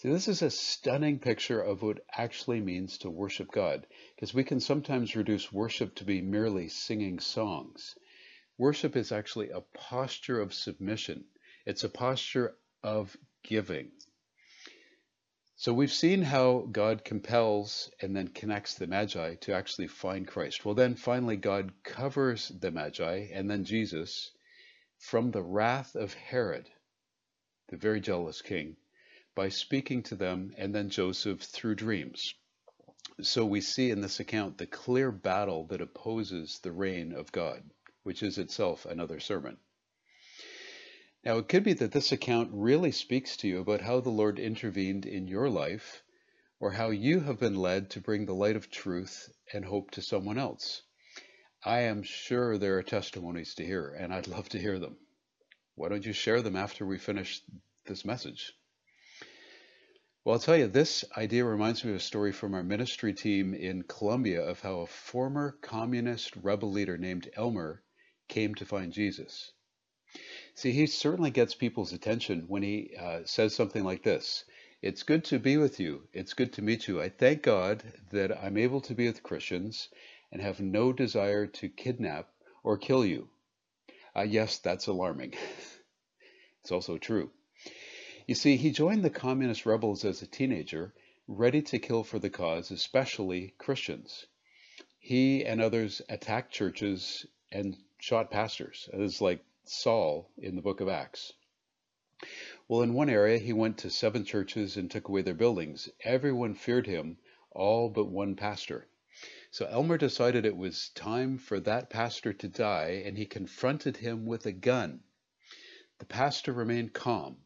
See, 0.00 0.08
this 0.08 0.28
is 0.28 0.40
a 0.40 0.50
stunning 0.50 1.18
picture 1.18 1.60
of 1.60 1.82
what 1.82 2.02
actually 2.10 2.62
means 2.62 2.96
to 2.98 3.10
worship 3.10 3.52
God, 3.52 3.86
because 4.14 4.32
we 4.32 4.44
can 4.44 4.58
sometimes 4.58 5.14
reduce 5.14 5.52
worship 5.52 5.94
to 5.96 6.06
be 6.06 6.22
merely 6.22 6.68
singing 6.68 7.20
songs. 7.20 7.96
Worship 8.56 8.96
is 8.96 9.12
actually 9.12 9.50
a 9.50 9.60
posture 9.60 10.40
of 10.40 10.54
submission. 10.54 11.26
It's 11.66 11.84
a 11.84 11.90
posture 11.90 12.56
of 12.82 13.14
giving. 13.42 13.90
So 15.56 15.74
we've 15.74 15.92
seen 15.92 16.22
how 16.22 16.66
God 16.72 17.04
compels 17.04 17.90
and 18.00 18.16
then 18.16 18.28
connects 18.28 18.76
the 18.76 18.86
Magi 18.86 19.34
to 19.34 19.52
actually 19.52 19.88
find 19.88 20.26
Christ. 20.26 20.64
Well, 20.64 20.74
then 20.74 20.94
finally, 20.94 21.36
God 21.36 21.74
covers 21.84 22.48
the 22.48 22.70
Magi 22.70 23.28
and 23.34 23.50
then 23.50 23.64
Jesus 23.64 24.30
from 24.98 25.30
the 25.30 25.42
wrath 25.42 25.94
of 25.94 26.14
Herod, 26.14 26.70
the 27.68 27.76
very 27.76 28.00
jealous 28.00 28.40
king, 28.40 28.76
by 29.34 29.48
speaking 29.48 30.02
to 30.02 30.14
them 30.14 30.52
and 30.56 30.74
then 30.74 30.90
Joseph 30.90 31.40
through 31.40 31.74
dreams. 31.74 32.34
So 33.22 33.44
we 33.44 33.60
see 33.60 33.90
in 33.90 34.00
this 34.00 34.20
account 34.20 34.58
the 34.58 34.66
clear 34.66 35.12
battle 35.12 35.66
that 35.66 35.80
opposes 35.80 36.58
the 36.62 36.72
reign 36.72 37.12
of 37.12 37.32
God, 37.32 37.62
which 38.02 38.22
is 38.22 38.38
itself 38.38 38.86
another 38.86 39.20
sermon. 39.20 39.58
Now, 41.22 41.36
it 41.36 41.48
could 41.48 41.64
be 41.64 41.74
that 41.74 41.92
this 41.92 42.12
account 42.12 42.50
really 42.52 42.92
speaks 42.92 43.36
to 43.38 43.48
you 43.48 43.60
about 43.60 43.82
how 43.82 44.00
the 44.00 44.08
Lord 44.08 44.38
intervened 44.38 45.04
in 45.04 45.28
your 45.28 45.50
life, 45.50 46.02
or 46.58 46.70
how 46.70 46.90
you 46.90 47.20
have 47.20 47.38
been 47.38 47.56
led 47.56 47.90
to 47.90 48.00
bring 48.00 48.24
the 48.24 48.34
light 48.34 48.56
of 48.56 48.70
truth 48.70 49.30
and 49.52 49.64
hope 49.64 49.90
to 49.92 50.02
someone 50.02 50.38
else. 50.38 50.82
I 51.62 51.80
am 51.80 52.02
sure 52.02 52.56
there 52.56 52.78
are 52.78 52.82
testimonies 52.82 53.54
to 53.56 53.66
hear, 53.66 53.90
and 53.90 54.14
I'd 54.14 54.28
love 54.28 54.48
to 54.50 54.58
hear 54.58 54.78
them. 54.78 54.96
Why 55.74 55.90
don't 55.90 56.06
you 56.06 56.14
share 56.14 56.40
them 56.40 56.56
after 56.56 56.86
we 56.86 56.96
finish 56.96 57.42
this 57.84 58.04
message? 58.04 58.54
Well, 60.22 60.34
I'll 60.34 60.40
tell 60.40 60.58
you, 60.58 60.66
this 60.66 61.02
idea 61.16 61.46
reminds 61.46 61.82
me 61.82 61.92
of 61.92 61.96
a 61.96 62.00
story 62.00 62.30
from 62.30 62.52
our 62.52 62.62
ministry 62.62 63.14
team 63.14 63.54
in 63.54 63.84
Colombia 63.84 64.42
of 64.42 64.60
how 64.60 64.80
a 64.80 64.86
former 64.86 65.52
communist 65.62 66.36
rebel 66.36 66.70
leader 66.70 66.98
named 66.98 67.30
Elmer 67.36 67.82
came 68.28 68.54
to 68.56 68.66
find 68.66 68.92
Jesus. 68.92 69.52
See, 70.54 70.72
he 70.72 70.86
certainly 70.86 71.30
gets 71.30 71.54
people's 71.54 71.94
attention 71.94 72.44
when 72.48 72.62
he 72.62 72.94
uh, 73.00 73.20
says 73.24 73.54
something 73.54 73.82
like 73.82 74.02
this 74.02 74.44
It's 74.82 75.04
good 75.04 75.24
to 75.24 75.38
be 75.38 75.56
with 75.56 75.80
you. 75.80 76.06
It's 76.12 76.34
good 76.34 76.52
to 76.52 76.62
meet 76.62 76.86
you. 76.86 77.00
I 77.00 77.08
thank 77.08 77.42
God 77.42 77.82
that 78.10 78.44
I'm 78.44 78.58
able 78.58 78.82
to 78.82 78.94
be 78.94 79.06
with 79.06 79.22
Christians 79.22 79.88
and 80.30 80.42
have 80.42 80.60
no 80.60 80.92
desire 80.92 81.46
to 81.46 81.70
kidnap 81.70 82.28
or 82.62 82.76
kill 82.76 83.06
you. 83.06 83.30
Uh, 84.14 84.26
yes, 84.28 84.58
that's 84.58 84.86
alarming. 84.86 85.32
it's 86.60 86.72
also 86.72 86.98
true. 86.98 87.30
You 88.26 88.34
see, 88.34 88.56
he 88.56 88.70
joined 88.70 89.02
the 89.02 89.10
communist 89.10 89.64
rebels 89.64 90.04
as 90.04 90.20
a 90.20 90.26
teenager, 90.26 90.92
ready 91.26 91.62
to 91.62 91.78
kill 91.78 92.04
for 92.04 92.18
the 92.18 92.28
cause, 92.28 92.70
especially 92.70 93.54
Christians. 93.56 94.26
He 94.98 95.44
and 95.44 95.60
others 95.60 96.02
attacked 96.08 96.52
churches 96.52 97.24
and 97.50 97.76
shot 97.98 98.30
pastors. 98.30 98.90
It 98.92 98.98
was 98.98 99.20
like 99.20 99.42
Saul 99.64 100.30
in 100.36 100.54
the 100.54 100.62
book 100.62 100.80
of 100.80 100.88
Acts. 100.88 101.32
Well, 102.68 102.82
in 102.82 102.92
one 102.92 103.08
area, 103.08 103.38
he 103.38 103.54
went 103.54 103.78
to 103.78 103.90
seven 103.90 104.26
churches 104.26 104.76
and 104.76 104.90
took 104.90 105.08
away 105.08 105.22
their 105.22 105.32
buildings. 105.32 105.88
Everyone 106.04 106.54
feared 106.54 106.86
him, 106.86 107.16
all 107.50 107.88
but 107.88 108.10
one 108.10 108.36
pastor. 108.36 108.86
So 109.50 109.66
Elmer 109.66 109.96
decided 109.96 110.44
it 110.44 110.56
was 110.56 110.90
time 110.90 111.38
for 111.38 111.58
that 111.60 111.88
pastor 111.88 112.32
to 112.34 112.48
die, 112.48 113.02
and 113.04 113.16
he 113.16 113.24
confronted 113.24 113.96
him 113.96 114.26
with 114.26 114.44
a 114.44 114.52
gun. 114.52 115.00
The 115.98 116.04
pastor 116.04 116.52
remained 116.52 116.92
calm. 116.92 117.38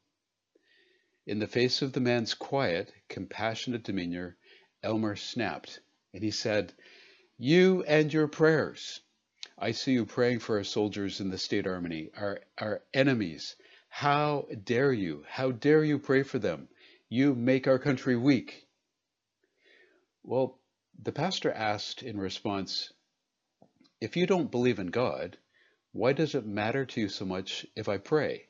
In 1.26 1.38
the 1.38 1.46
face 1.46 1.80
of 1.80 1.94
the 1.94 2.00
man's 2.00 2.34
quiet, 2.34 2.92
compassionate 3.08 3.82
demeanor, 3.82 4.36
Elmer 4.82 5.16
snapped, 5.16 5.80
and 6.12 6.22
he 6.22 6.30
said, 6.30 6.74
You 7.38 7.82
and 7.84 8.12
your 8.12 8.28
prayers. 8.28 9.00
I 9.56 9.70
see 9.70 9.94
you 9.94 10.04
praying 10.04 10.40
for 10.40 10.58
our 10.58 10.64
soldiers 10.64 11.20
in 11.20 11.30
the 11.30 11.38
state 11.38 11.66
army, 11.66 12.10
our, 12.14 12.40
our 12.58 12.84
enemies. 12.92 13.56
How 13.88 14.46
dare 14.64 14.92
you? 14.92 15.24
How 15.26 15.50
dare 15.50 15.82
you 15.82 15.98
pray 15.98 16.24
for 16.24 16.38
them? 16.38 16.68
You 17.08 17.34
make 17.34 17.66
our 17.66 17.78
country 17.78 18.16
weak. 18.16 18.68
Well, 20.22 20.60
the 21.02 21.12
pastor 21.12 21.50
asked 21.50 22.02
in 22.02 22.18
response, 22.18 22.92
If 23.98 24.14
you 24.14 24.26
don't 24.26 24.50
believe 24.50 24.78
in 24.78 24.88
God, 24.88 25.38
why 25.92 26.12
does 26.12 26.34
it 26.34 26.44
matter 26.44 26.84
to 26.84 27.00
you 27.00 27.08
so 27.08 27.24
much 27.24 27.64
if 27.74 27.88
I 27.88 27.96
pray? 27.96 28.48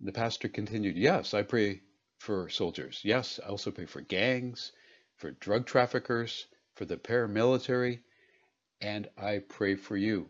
The 0.00 0.12
pastor 0.12 0.48
continued, 0.48 0.96
Yes, 0.96 1.34
I 1.34 1.42
pray 1.42 1.82
for 2.20 2.50
soldiers. 2.50 3.00
Yes, 3.02 3.40
I 3.42 3.48
also 3.48 3.70
pray 3.70 3.86
for 3.86 4.02
gangs, 4.02 4.72
for 5.16 5.30
drug 5.30 5.64
traffickers, 5.64 6.46
for 6.74 6.84
the 6.84 6.98
paramilitary, 6.98 8.00
and 8.78 9.08
I 9.16 9.38
pray 9.38 9.74
for 9.74 9.96
you. 9.96 10.28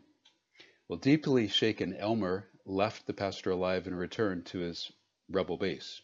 Well, 0.86 1.00
deeply 1.00 1.48
shaken, 1.48 1.94
Elmer 1.94 2.48
left 2.64 3.06
the 3.06 3.12
pastor 3.12 3.50
alive 3.50 3.88
and 3.88 3.98
returned 3.98 4.46
to 4.46 4.60
his 4.60 4.92
rebel 5.28 5.56
base. 5.56 6.00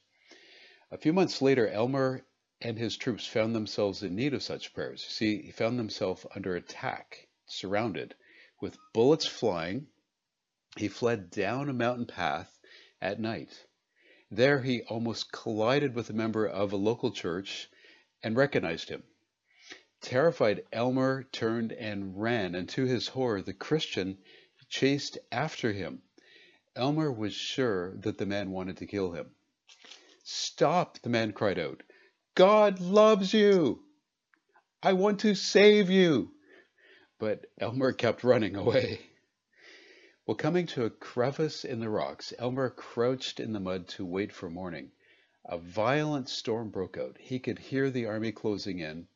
A 0.91 0.99
few 0.99 1.13
months 1.13 1.41
later, 1.41 1.69
Elmer 1.69 2.27
and 2.61 2.77
his 2.77 2.97
troops 2.97 3.25
found 3.25 3.55
themselves 3.55 4.03
in 4.03 4.17
need 4.17 4.35
of 4.35 4.43
such 4.43 4.75
prayers. 4.75 5.05
You 5.05 5.11
see, 5.11 5.43
he 5.43 5.53
found 5.53 5.79
himself 5.79 6.27
under 6.35 6.57
attack, 6.57 7.29
surrounded, 7.47 8.17
with 8.61 8.77
bullets 8.93 9.27
flying. 9.27 9.87
He 10.77 10.89
fled 10.89 11.31
down 11.31 11.69
a 11.69 11.73
mountain 11.73 12.07
path 12.07 12.59
at 13.01 13.21
night. 13.21 13.67
There, 14.31 14.63
he 14.63 14.83
almost 14.83 15.31
collided 15.33 15.95
with 15.95 16.11
a 16.11 16.15
member 16.15 16.47
of 16.47 16.73
a 16.73 16.77
local 16.77 17.13
church 17.13 17.69
and 18.23 18.37
recognized 18.37 18.89
him. 18.89 19.03
Terrified, 20.01 20.65
Elmer 20.73 21.25
turned 21.33 21.73
and 21.73 22.21
ran, 22.21 22.55
and 22.55 22.69
to 22.71 22.85
his 22.85 23.09
horror, 23.09 23.43
the 23.43 23.55
Christian 23.55 24.19
chased 24.69 25.19
after 25.31 25.73
him. 25.73 26.03
Elmer 26.75 27.11
was 27.11 27.33
sure 27.35 27.97
that 27.99 28.19
the 28.19 28.27
man 28.27 28.51
wanted 28.51 28.77
to 28.79 28.87
kill 28.87 29.13
him. 29.13 29.31
Stop, 30.25 30.99
the 31.01 31.09
man 31.09 31.33
cried 31.33 31.59
out. 31.59 31.83
God 32.35 32.81
loves 32.81 33.33
you. 33.33 33.83
I 34.83 34.93
want 34.93 35.21
to 35.21 35.35
save 35.35 35.89
you. 35.89 36.33
But 37.19 37.47
Elmer 37.59 37.93
kept 37.93 38.25
running 38.25 38.57
away. 38.57 39.01
Well, 40.27 40.37
coming 40.37 40.67
to 40.69 40.85
a 40.85 40.91
crevice 40.91 41.65
in 41.65 41.79
the 41.79 41.89
rocks, 41.89 42.35
Elmer 42.37 42.69
crouched 42.71 43.39
in 43.39 43.53
the 43.53 43.61
mud 43.61 43.87
to 43.91 44.05
wait 44.05 44.33
for 44.33 44.51
morning. 44.51 44.91
A 45.45 45.57
violent 45.57 46.29
storm 46.29 46.71
broke 46.71 46.99
out. 46.99 47.17
He 47.19 47.39
could 47.39 47.61
hear 47.61 47.91
the 47.91 48.07
army 48.07 48.33
closing 48.33 48.81
in. 48.81 49.07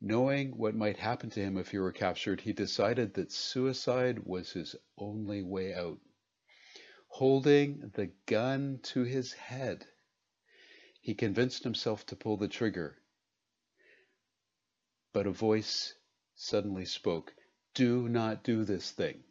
Knowing 0.00 0.56
what 0.58 0.74
might 0.74 0.96
happen 0.96 1.30
to 1.30 1.40
him 1.40 1.56
if 1.56 1.70
he 1.70 1.78
were 1.78 1.92
captured, 1.92 2.40
he 2.40 2.52
decided 2.52 3.14
that 3.14 3.30
suicide 3.30 4.26
was 4.26 4.50
his 4.50 4.74
only 4.98 5.40
way 5.40 5.72
out. 5.72 6.00
Holding 7.06 7.92
the 7.94 8.10
gun 8.26 8.80
to 8.82 9.04
his 9.04 9.32
head, 9.34 9.86
he 11.00 11.14
convinced 11.14 11.62
himself 11.62 12.04
to 12.06 12.16
pull 12.16 12.36
the 12.36 12.48
trigger. 12.48 12.98
But 15.12 15.28
a 15.28 15.30
voice 15.30 15.94
suddenly 16.34 16.86
spoke, 16.86 17.36
Do 17.72 18.08
not 18.08 18.42
do 18.42 18.64
this 18.64 18.90
thing. 18.90 19.22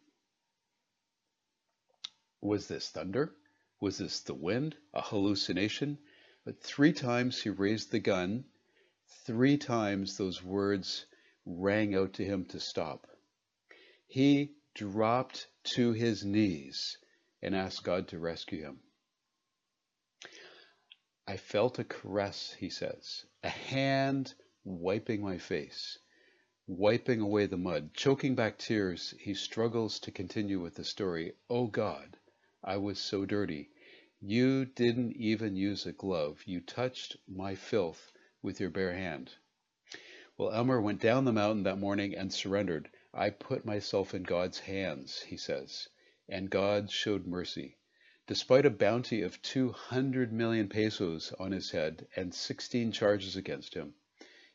Was 2.41 2.67
this 2.67 2.89
thunder? 2.89 3.35
Was 3.81 3.97
this 3.97 4.21
the 4.21 4.33
wind? 4.33 4.75
A 4.93 5.01
hallucination? 5.01 5.97
But 6.45 6.61
three 6.61 6.93
times 6.93 7.41
he 7.41 7.49
raised 7.49 7.91
the 7.91 7.99
gun 7.99 8.45
Three 9.25 9.57
times 9.57 10.17
those 10.17 10.43
words 10.43 11.07
rang 11.43 11.95
out 11.95 12.13
to 12.13 12.23
him 12.23 12.45
to 12.45 12.59
stop. 12.59 13.07
He 14.05 14.55
dropped 14.75 15.47
to 15.75 15.93
his 15.93 16.23
knees 16.23 16.99
and 17.41 17.55
asked 17.55 17.83
God 17.83 18.07
to 18.09 18.19
rescue 18.19 18.61
him. 18.61 18.83
I 21.27 21.37
felt 21.37 21.79
a 21.79 21.83
caress, 21.83 22.53
he 22.53 22.69
says, 22.69 23.25
a 23.43 23.49
hand 23.49 24.35
wiping 24.63 25.23
my 25.23 25.39
face, 25.39 25.97
wiping 26.67 27.19
away 27.19 27.47
the 27.47 27.57
mud. 27.57 27.95
Choking 27.95 28.35
back 28.35 28.59
tears, 28.59 29.15
he 29.19 29.33
struggles 29.33 29.99
to 30.01 30.11
continue 30.11 30.59
with 30.59 30.75
the 30.75 30.85
story. 30.85 31.33
Oh 31.49 31.65
God, 31.65 32.18
I 32.63 32.77
was 32.77 32.99
so 32.99 33.25
dirty. 33.25 33.69
You 34.21 34.65
didn't 34.65 35.13
even 35.13 35.55
use 35.55 35.85
a 35.85 35.93
glove. 35.93 36.43
You 36.45 36.59
touched 36.59 37.15
my 37.27 37.55
filth 37.55 38.11
with 38.41 38.59
your 38.59 38.69
bare 38.69 38.93
hand. 38.93 39.31
Well, 40.37 40.51
Elmer 40.51 40.81
went 40.81 41.01
down 41.01 41.25
the 41.25 41.31
mountain 41.31 41.63
that 41.63 41.77
morning 41.77 42.15
and 42.15 42.33
surrendered. 42.33 42.89
I 43.13 43.29
put 43.29 43.65
myself 43.65 44.13
in 44.13 44.23
God's 44.23 44.59
hands, 44.59 45.21
he 45.21 45.37
says, 45.37 45.87
and 46.27 46.49
God 46.49 46.91
showed 46.91 47.25
mercy. 47.25 47.77
Despite 48.27 48.65
a 48.65 48.69
bounty 48.69 49.21
of 49.21 49.41
200 49.41 50.31
million 50.31 50.69
pesos 50.69 51.33
on 51.39 51.51
his 51.51 51.71
head 51.71 52.07
and 52.15 52.33
16 52.33 52.91
charges 52.91 53.35
against 53.35 53.73
him, 53.73 53.95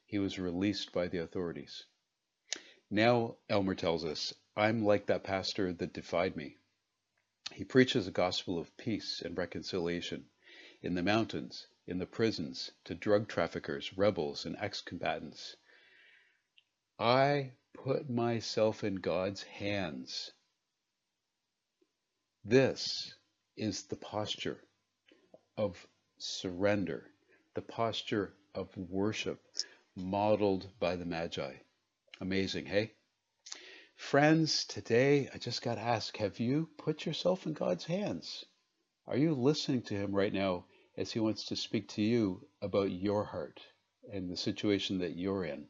he 0.06 0.18
was 0.18 0.38
released 0.38 0.92
by 0.92 1.08
the 1.08 1.18
authorities. 1.18 1.86
Now, 2.90 3.38
Elmer 3.48 3.74
tells 3.74 4.04
us, 4.04 4.32
I'm 4.54 4.84
like 4.84 5.06
that 5.06 5.24
pastor 5.24 5.72
that 5.72 5.92
defied 5.92 6.36
me. 6.36 6.58
He 7.54 7.62
preaches 7.62 8.08
a 8.08 8.10
gospel 8.10 8.58
of 8.58 8.76
peace 8.76 9.22
and 9.22 9.38
reconciliation 9.38 10.28
in 10.82 10.96
the 10.96 11.04
mountains, 11.04 11.68
in 11.86 11.98
the 11.98 12.06
prisons, 12.06 12.72
to 12.82 12.96
drug 12.96 13.28
traffickers, 13.28 13.96
rebels, 13.96 14.44
and 14.44 14.56
ex 14.58 14.80
combatants. 14.80 15.54
I 16.98 17.52
put 17.72 18.10
myself 18.10 18.82
in 18.82 18.96
God's 18.96 19.44
hands. 19.44 20.32
This 22.44 23.14
is 23.56 23.84
the 23.84 23.96
posture 23.96 24.60
of 25.56 25.86
surrender, 26.18 27.08
the 27.54 27.62
posture 27.62 28.34
of 28.52 28.76
worship 28.76 29.40
modeled 29.94 30.76
by 30.80 30.96
the 30.96 31.06
Magi. 31.06 31.54
Amazing, 32.20 32.66
hey? 32.66 32.94
Friends, 33.96 34.64
today 34.64 35.28
I 35.32 35.38
just 35.38 35.62
got 35.62 35.76
to 35.76 35.80
ask 35.80 36.16
have 36.16 36.40
you 36.40 36.68
put 36.78 37.06
yourself 37.06 37.46
in 37.46 37.52
God's 37.52 37.84
hands? 37.84 38.44
Are 39.06 39.16
you 39.16 39.34
listening 39.34 39.82
to 39.82 39.94
Him 39.94 40.14
right 40.14 40.32
now 40.32 40.66
as 40.96 41.12
He 41.12 41.20
wants 41.20 41.46
to 41.46 41.56
speak 41.56 41.88
to 41.90 42.02
you 42.02 42.46
about 42.60 42.90
your 42.90 43.24
heart 43.24 43.60
and 44.12 44.28
the 44.28 44.36
situation 44.36 44.98
that 44.98 45.16
you're 45.16 45.44
in? 45.44 45.68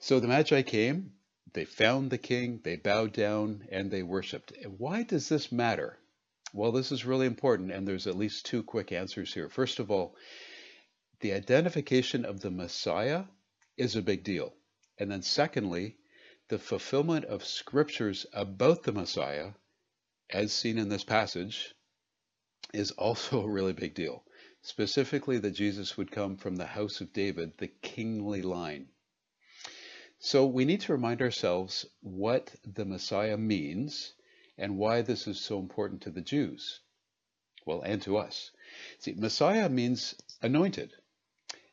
So 0.00 0.20
the 0.20 0.28
Magi 0.28 0.62
came, 0.62 1.14
they 1.54 1.64
found 1.64 2.10
the 2.10 2.18
king, 2.18 2.60
they 2.62 2.76
bowed 2.76 3.12
down, 3.12 3.66
and 3.70 3.90
they 3.90 4.02
worshiped. 4.02 4.52
And 4.52 4.78
why 4.78 5.02
does 5.02 5.28
this 5.28 5.50
matter? 5.50 5.98
Well, 6.52 6.72
this 6.72 6.92
is 6.92 7.06
really 7.06 7.26
important, 7.26 7.72
and 7.72 7.88
there's 7.88 8.06
at 8.06 8.16
least 8.16 8.46
two 8.46 8.62
quick 8.62 8.92
answers 8.92 9.32
here. 9.32 9.48
First 9.48 9.78
of 9.78 9.90
all, 9.90 10.14
the 11.20 11.32
identification 11.32 12.24
of 12.24 12.40
the 12.40 12.50
Messiah 12.50 13.24
is 13.76 13.96
a 13.96 14.02
big 14.02 14.24
deal. 14.24 14.52
And 14.98 15.10
then, 15.10 15.22
secondly, 15.22 15.96
the 16.48 16.58
fulfillment 16.58 17.24
of 17.24 17.44
scriptures 17.44 18.26
about 18.32 18.82
the 18.82 18.92
Messiah, 18.92 19.52
as 20.28 20.52
seen 20.52 20.76
in 20.76 20.90
this 20.90 21.04
passage, 21.04 21.74
is 22.74 22.90
also 22.92 23.40
a 23.44 23.50
really 23.50 23.72
big 23.72 23.94
deal. 23.94 24.24
Specifically, 24.60 25.38
that 25.38 25.52
Jesus 25.52 25.96
would 25.96 26.10
come 26.10 26.36
from 26.36 26.56
the 26.56 26.66
house 26.66 27.00
of 27.00 27.12
David, 27.12 27.56
the 27.58 27.68
kingly 27.68 28.42
line. 28.42 28.88
So 30.18 30.46
we 30.46 30.64
need 30.64 30.80
to 30.82 30.92
remind 30.92 31.20
ourselves 31.20 31.86
what 32.00 32.54
the 32.64 32.84
Messiah 32.84 33.36
means 33.36 34.14
and 34.56 34.78
why 34.78 35.02
this 35.02 35.26
is 35.26 35.40
so 35.40 35.58
important 35.58 36.02
to 36.02 36.10
the 36.10 36.22
Jews. 36.22 36.80
Well, 37.66 37.82
and 37.82 38.00
to 38.02 38.16
us. 38.16 38.50
See, 38.98 39.14
Messiah 39.14 39.68
means 39.68 40.14
anointed. 40.42 40.92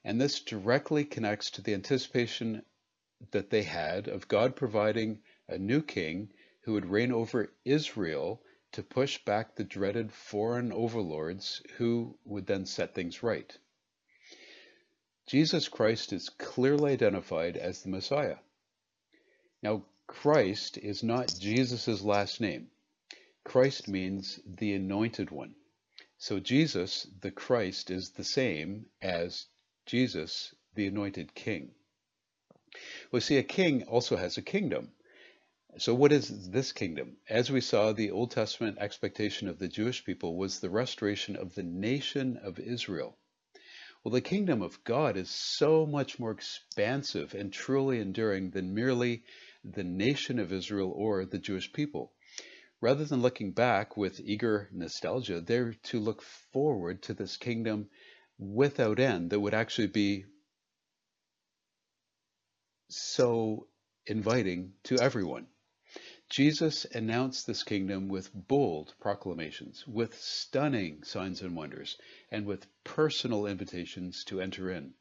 And 0.04 0.20
this 0.20 0.40
directly 0.40 1.06
connects 1.06 1.52
to 1.52 1.62
the 1.62 1.74
anticipation 1.74 2.64
that 3.30 3.50
they 3.50 3.64
had 3.64 4.08
of 4.08 4.28
God 4.28 4.56
providing 4.56 5.20
a 5.48 5.58
new 5.58 5.82
king 5.82 6.32
who 6.62 6.74
would 6.74 6.86
reign 6.86 7.12
over 7.12 7.52
Israel 7.64 8.42
to 8.72 8.84
push 8.84 9.24
back 9.26 9.56
the 9.56 9.64
dreaded 9.64 10.12
foreign 10.12 10.72
overlords 10.72 11.62
who 11.78 12.18
would 12.26 12.48
then 12.48 12.66
set 12.66 12.96
things 12.96 13.22
right. 13.22 13.58
Jesus 15.28 15.68
Christ 15.68 16.14
is 16.14 16.30
clearly 16.30 16.94
identified 16.94 17.58
as 17.58 17.82
the 17.82 17.90
Messiah. 17.90 18.38
Now, 19.62 19.86
Christ 20.08 20.78
is 20.78 21.04
not 21.04 21.34
Jesus' 21.40 22.02
last 22.02 22.42
name. 22.42 22.70
Christ 23.44 23.88
means 23.88 24.40
the 24.46 24.74
anointed 24.74 25.32
one. 25.32 25.56
So 26.18 26.40
Jesus, 26.40 27.08
the 27.22 27.32
Christ, 27.32 27.90
is 27.90 28.12
the 28.12 28.24
same 28.24 28.86
as 29.02 29.48
Jesus, 29.86 30.54
the 30.76 30.88
anointed 30.88 31.34
king. 31.34 31.72
Well, 33.12 33.22
see, 33.22 33.38
a 33.38 33.44
king 33.44 33.84
also 33.84 34.16
has 34.16 34.38
a 34.38 34.42
kingdom. 34.42 34.92
So, 35.78 35.94
what 35.94 36.12
is 36.12 36.50
this 36.50 36.72
kingdom? 36.72 37.18
As 37.30 37.52
we 37.52 37.62
saw, 37.62 37.92
the 37.92 38.12
Old 38.12 38.32
Testament 38.32 38.78
expectation 38.80 39.48
of 39.48 39.60
the 39.60 39.68
Jewish 39.68 40.04
people 40.06 40.36
was 40.36 40.60
the 40.60 40.70
restoration 40.70 41.36
of 41.36 41.56
the 41.56 41.64
nation 41.64 42.38
of 42.38 42.60
Israel. 42.60 43.18
Well, 44.04 44.14
the 44.14 44.22
kingdom 44.22 44.62
of 44.62 44.84
God 44.84 45.16
is 45.16 45.30
so 45.30 45.86
much 45.86 46.18
more 46.18 46.32
expansive 46.32 47.36
and 47.36 47.54
truly 47.54 48.00
enduring 48.00 48.50
than 48.50 48.74
merely 48.74 49.24
the 49.64 49.84
nation 49.84 50.40
of 50.40 50.52
Israel 50.52 50.92
or 50.96 51.26
the 51.26 51.40
Jewish 51.40 51.72
people. 51.72 52.14
Rather 52.82 53.06
than 53.06 53.22
looking 53.22 53.52
back 53.52 53.96
with 53.96 54.20
eager 54.20 54.70
nostalgia, 54.72 55.40
they're 55.40 55.74
to 55.84 56.00
look 56.00 56.22
forward 56.22 57.04
to 57.04 57.14
this 57.14 57.38
kingdom 57.38 57.90
without 58.40 59.00
end 59.00 59.30
that 59.30 59.40
would 59.40 59.54
actually 59.54 59.88
be 59.88 60.26
so 62.91 63.67
inviting 64.06 64.73
to 64.84 64.99
everyone. 64.99 65.47
Jesus 66.30 66.86
announced 66.86 67.45
this 67.45 67.63
kingdom 67.63 68.08
with 68.08 68.30
bold 68.34 68.93
proclamations, 68.99 69.86
with 69.86 70.17
stunning 70.17 71.04
signs 71.04 71.41
and 71.41 71.56
wonders, 71.56 71.97
and 72.32 72.45
with 72.45 72.67
personal 72.84 73.45
invitations 73.45 74.23
to 74.25 74.39
enter 74.39 74.71
in. 74.71 74.93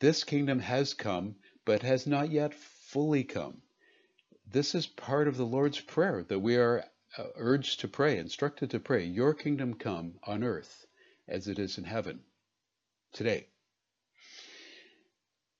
This 0.00 0.24
kingdom 0.24 0.60
has 0.60 0.94
come, 0.94 1.36
but 1.64 1.82
has 1.82 2.06
not 2.06 2.30
yet 2.30 2.54
fully 2.54 3.24
come. 3.24 3.60
This 4.46 4.74
is 4.74 4.86
part 4.86 5.28
of 5.28 5.36
the 5.36 5.46
Lord's 5.46 5.80
Prayer 5.80 6.24
that 6.28 6.38
we 6.38 6.56
are 6.56 6.84
uh, 7.16 7.24
urged 7.36 7.80
to 7.80 7.88
pray, 7.88 8.18
instructed 8.18 8.70
to 8.70 8.80
pray, 8.80 9.04
Your 9.04 9.34
kingdom 9.34 9.74
come 9.74 10.14
on 10.24 10.42
earth 10.42 10.86
as 11.28 11.48
it 11.48 11.58
is 11.58 11.78
in 11.78 11.84
heaven 11.84 12.20
today. 13.12 13.48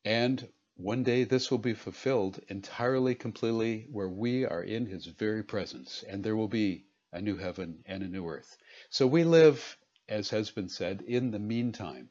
And 0.04 0.48
one 0.76 1.04
day 1.04 1.22
this 1.22 1.50
will 1.50 1.58
be 1.58 1.72
fulfilled 1.72 2.40
entirely, 2.48 3.14
completely, 3.14 3.87
where 3.90 4.08
we 4.08 4.44
are 4.44 4.62
in 4.62 4.87
His 4.87 5.06
very 5.06 5.44
presence, 5.44 6.02
and 6.08 6.24
there 6.24 6.34
will 6.34 6.48
be 6.48 6.84
a 7.12 7.20
new 7.20 7.37
heaven 7.37 7.84
and 7.87 8.02
a 8.02 8.08
new 8.08 8.28
earth. 8.28 8.56
So 8.90 9.06
we 9.06 9.22
live, 9.22 9.78
as 10.08 10.30
has 10.30 10.50
been 10.50 10.68
said, 10.68 11.02
in 11.02 11.30
the 11.30 11.38
meantime. 11.38 12.10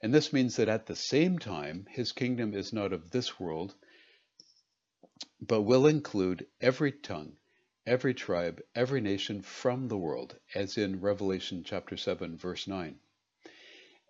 And 0.00 0.14
this 0.14 0.32
means 0.32 0.54
that 0.56 0.68
at 0.68 0.86
the 0.86 0.94
same 0.94 1.38
time, 1.38 1.86
His 1.90 2.12
kingdom 2.12 2.54
is 2.54 2.72
not 2.72 2.92
of 2.92 3.10
this 3.10 3.40
world, 3.40 3.74
but 5.40 5.62
will 5.62 5.88
include 5.88 6.46
every 6.60 6.92
tongue, 6.92 7.36
every 7.86 8.14
tribe, 8.14 8.62
every 8.76 9.00
nation 9.00 9.42
from 9.42 9.88
the 9.88 9.98
world, 9.98 10.38
as 10.54 10.78
in 10.78 11.00
Revelation 11.00 11.64
chapter 11.64 11.96
7, 11.96 12.36
verse 12.36 12.68
9. 12.68 13.00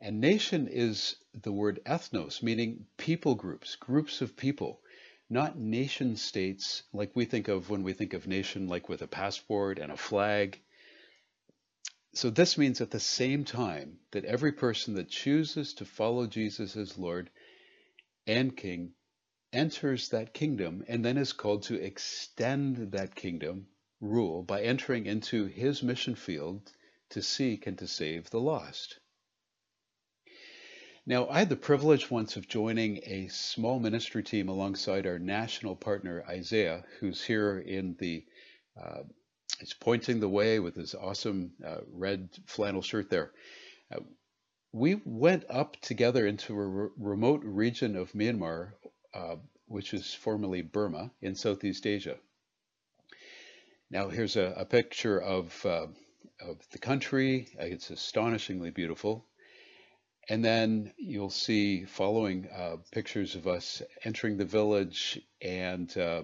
And 0.01 0.21
nation 0.21 0.69
is 0.69 1.17
the 1.33 1.53
word 1.53 1.81
ethnos, 1.87 2.43
meaning 2.43 2.87
people 2.97 3.35
groups, 3.35 3.77
groups 3.77 4.21
of 4.21 4.37
people, 4.37 4.83
not 5.31 5.59
nation 5.59 6.17
states 6.17 6.83
like 6.93 7.17
we 7.17 7.25
think 7.25 7.49
of 7.49 7.71
when 7.71 7.83
we 7.83 7.93
think 7.93 8.13
of 8.13 8.27
nation, 8.27 8.69
like 8.69 8.89
with 8.89 9.03
a 9.03 9.07
passport 9.07 9.79
and 9.79 9.91
a 9.91 9.97
flag. 9.97 10.61
So 12.13 12.31
this 12.31 12.59
means 12.59 12.81
at 12.81 12.91
the 12.91 13.01
same 13.01 13.45
time 13.45 13.99
that 14.11 14.25
every 14.25 14.53
person 14.53 14.95
that 14.95 15.09
chooses 15.09 15.75
to 15.75 15.85
follow 15.85 16.27
Jesus 16.27 16.77
as 16.77 16.99
Lord 16.99 17.31
and 18.27 18.57
King 18.57 18.95
enters 19.53 20.09
that 20.11 20.35
kingdom 20.35 20.85
and 20.89 21.05
then 21.05 21.17
is 21.17 21.33
called 21.33 21.63
to 21.65 21.81
extend 21.81 22.93
that 22.93 23.15
kingdom 23.15 23.69
rule 24.01 24.43
by 24.43 24.63
entering 24.63 25.07
into 25.07 25.47
his 25.47 25.83
mission 25.83 26.15
field 26.15 26.73
to 27.11 27.23
seek 27.23 27.67
and 27.67 27.79
to 27.79 27.87
save 27.87 28.31
the 28.31 28.41
lost. 28.41 28.99
Now, 31.07 31.29
I 31.29 31.41
had 31.41 31.51
the 31.51 31.57
privilege 31.57 32.11
once 32.11 32.37
of 32.37 32.49
joining 32.49 32.97
a 33.05 33.29
small 33.29 33.79
ministry 33.79 34.23
team 34.23 34.49
alongside 34.49 35.07
our 35.07 35.19
national 35.19 35.77
partner, 35.77 36.25
Isaiah, 36.27 36.83
who's 36.99 37.23
here 37.23 37.59
in 37.59 37.95
the, 37.99 38.25
uh, 38.83 39.03
he's 39.61 39.75
pointing 39.75 40.21
the 40.21 40.31
way 40.31 40.61
with 40.61 40.77
his 40.77 40.95
awesome 40.95 41.53
uh, 41.63 41.81
red 41.93 42.31
flannel 42.47 42.81
shirt 42.81 43.11
there. 43.11 43.33
Uh, 43.95 44.01
we 44.73 45.03
went 45.05 45.45
up 45.51 45.77
together 45.83 46.27
into 46.27 46.55
a 46.55 46.67
re- 46.67 46.89
remote 46.97 47.43
region 47.45 47.97
of 47.97 48.13
Myanmar, 48.13 48.73
uh, 49.13 49.37
which 49.67 49.93
is 49.93 50.15
formerly 50.15 50.63
Burma 50.63 51.11
in 51.21 51.35
Southeast 51.35 51.87
Asia. 51.87 52.17
Now, 53.91 54.09
here's 54.09 54.37
a, 54.37 54.55
a 54.57 54.65
picture 54.65 55.21
of, 55.21 55.67
uh, 55.67 55.89
of 56.41 56.67
the 56.73 56.79
country. 56.79 57.49
It's 57.59 57.91
astonishingly 57.91 58.71
beautiful. 58.71 59.27
And 60.29 60.45
then 60.45 60.93
you'll 60.97 61.31
see 61.31 61.85
following 61.85 62.49
uh, 62.57 62.77
pictures 62.93 63.35
of 63.35 63.47
us 63.47 63.83
entering 64.05 64.37
the 64.37 64.45
village 64.45 65.21
and 65.43 65.97
uh, 65.97 66.23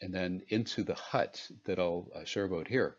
and 0.00 0.12
then 0.12 0.42
into 0.48 0.82
the 0.82 0.94
hut 0.94 1.48
that 1.64 1.78
I'll 1.78 2.08
uh, 2.14 2.24
share 2.24 2.44
about 2.44 2.68
here. 2.68 2.96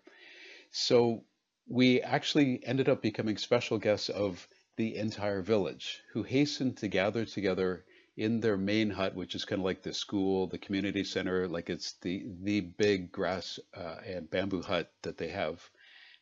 So 0.72 1.24
we 1.68 2.02
actually 2.02 2.66
ended 2.66 2.90
up 2.90 3.02
becoming 3.02 3.38
special 3.38 3.78
guests 3.78 4.10
of 4.10 4.48
the 4.78 4.96
entire 4.96 5.42
village 5.42 6.02
who 6.14 6.24
hastened 6.24 6.78
to 6.78 6.88
gather 6.88 7.26
together 7.26 7.84
in 8.16 8.40
their 8.40 8.58
main 8.58 8.90
hut, 8.90 9.16
which 9.16 9.36
is 9.36 9.46
kind 9.46 9.62
of 9.62 9.66
like 9.66 9.84
the 9.84 9.94
school, 9.94 10.48
the 10.48 10.58
community 10.58 11.04
center, 11.04 11.48
like 11.48 11.70
it's 11.70 11.94
the 12.02 12.26
the 12.42 12.62
big 12.62 13.12
grass 13.12 13.60
uh, 13.76 13.98
and 14.06 14.30
bamboo 14.30 14.62
hut 14.62 14.92
that 15.04 15.18
they 15.18 15.28
have 15.30 15.70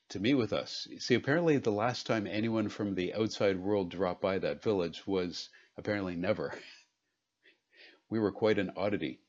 to 0.09 0.19
meet 0.19 0.35
with 0.35 0.53
us. 0.53 0.87
See, 0.99 1.15
apparently 1.15 1.57
the 1.57 1.71
last 1.71 2.05
time 2.05 2.27
anyone 2.27 2.69
from 2.69 2.95
the 2.95 3.13
outside 3.13 3.59
world 3.59 3.89
dropped 3.89 4.21
by 4.21 4.39
that 4.39 4.63
village 4.63 5.05
was 5.07 5.49
apparently 5.77 6.15
never. 6.15 6.53
we 8.09 8.19
were 8.19 8.31
quite 8.31 8.59
an 8.59 8.71
oddity. 8.77 9.19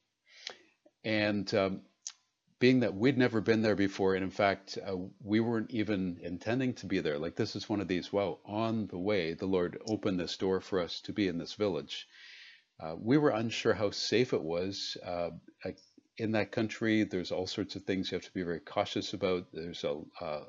And 1.04 1.52
um, 1.54 1.82
being 2.58 2.80
that 2.80 2.94
we'd 2.94 3.18
never 3.18 3.40
been 3.40 3.62
there 3.62 3.76
before, 3.76 4.14
and 4.14 4.24
in 4.24 4.30
fact, 4.30 4.78
uh, 4.86 4.96
we 5.22 5.40
weren't 5.40 5.70
even 5.70 6.18
intending 6.22 6.74
to 6.74 6.86
be 6.86 7.00
there. 7.00 7.18
Like, 7.18 7.36
this 7.36 7.54
is 7.54 7.68
one 7.68 7.80
of 7.80 7.88
these, 7.88 8.12
wow, 8.12 8.38
on 8.44 8.86
the 8.86 8.98
way, 8.98 9.34
the 9.34 9.46
Lord 9.46 9.78
opened 9.86 10.18
this 10.18 10.36
door 10.36 10.60
for 10.60 10.80
us 10.80 11.00
to 11.02 11.12
be 11.12 11.28
in 11.28 11.38
this 11.38 11.54
village. 11.54 12.06
Uh, 12.80 12.94
we 12.98 13.18
were 13.18 13.30
unsure 13.30 13.74
how 13.74 13.90
safe 13.90 14.32
it 14.32 14.42
was. 14.42 14.96
Uh, 15.04 15.30
in 16.18 16.32
that 16.32 16.52
country, 16.52 17.04
there's 17.04 17.30
all 17.30 17.46
sorts 17.46 17.76
of 17.76 17.84
things 17.84 18.10
you 18.10 18.16
have 18.16 18.24
to 18.24 18.32
be 18.32 18.42
very 18.42 18.60
cautious 18.60 19.12
about. 19.12 19.46
There's 19.52 19.84
a, 19.84 20.00
uh, 20.20 20.44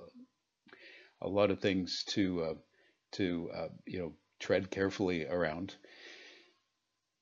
a 1.21 1.27
lot 1.27 1.51
of 1.51 1.59
things 1.59 2.03
to, 2.09 2.43
uh, 2.43 2.53
to 3.13 3.49
uh, 3.53 3.67
you 3.85 3.99
know, 3.99 4.13
tread 4.39 4.69
carefully 4.69 5.25
around 5.25 5.75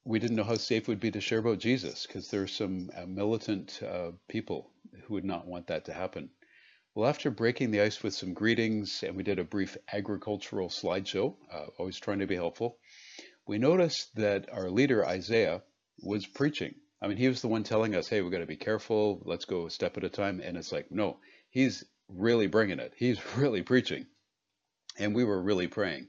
we 0.05 0.19
didn't 0.19 0.35
know 0.35 0.43
how 0.43 0.55
safe 0.55 0.83
it 0.83 0.87
would 0.87 0.99
be 0.99 1.11
to 1.11 1.19
share 1.19 1.39
about 1.39 1.57
Jesus 1.57 2.05
because 2.05 2.29
there 2.29 2.43
are 2.43 2.47
some 2.47 2.91
uh, 2.95 3.07
militant 3.07 3.81
uh, 3.81 4.11
people 4.27 4.69
who 5.03 5.15
would 5.15 5.25
not 5.25 5.47
want 5.47 5.67
that 5.67 5.85
to 5.85 5.93
happen. 5.93 6.29
Well, 6.93 7.09
after 7.09 7.31
breaking 7.31 7.71
the 7.71 7.81
ice 7.81 8.03
with 8.03 8.13
some 8.13 8.33
greetings 8.33 9.03
and 9.03 9.17
we 9.17 9.23
did 9.23 9.39
a 9.39 9.43
brief 9.43 9.75
agricultural 9.91 10.69
slideshow, 10.69 11.35
uh, 11.51 11.65
always 11.79 11.99
trying 11.99 12.19
to 12.19 12.27
be 12.27 12.35
helpful, 12.35 12.77
we 13.47 13.57
noticed 13.57 14.15
that 14.15 14.47
our 14.53 14.69
leader, 14.69 15.05
Isaiah, 15.05 15.63
was 16.03 16.27
preaching. 16.27 16.75
I 17.01 17.07
mean, 17.07 17.17
he 17.17 17.27
was 17.27 17.41
the 17.41 17.47
one 17.47 17.63
telling 17.63 17.95
us, 17.95 18.07
hey, 18.07 18.21
we've 18.21 18.31
got 18.31 18.39
to 18.39 18.45
be 18.45 18.55
careful, 18.55 19.23
let's 19.25 19.45
go 19.45 19.65
a 19.65 19.71
step 19.71 19.97
at 19.97 20.03
a 20.03 20.09
time. 20.09 20.39
And 20.39 20.55
it's 20.55 20.71
like, 20.71 20.91
no, 20.91 21.17
he's 21.49 21.83
really 22.07 22.47
bringing 22.47 22.79
it. 22.79 22.93
He's 22.97 23.19
really 23.37 23.61
preaching. 23.61 24.07
And 24.97 25.13
we 25.13 25.23
were 25.23 25.41
really 25.41 25.67
praying. 25.67 26.07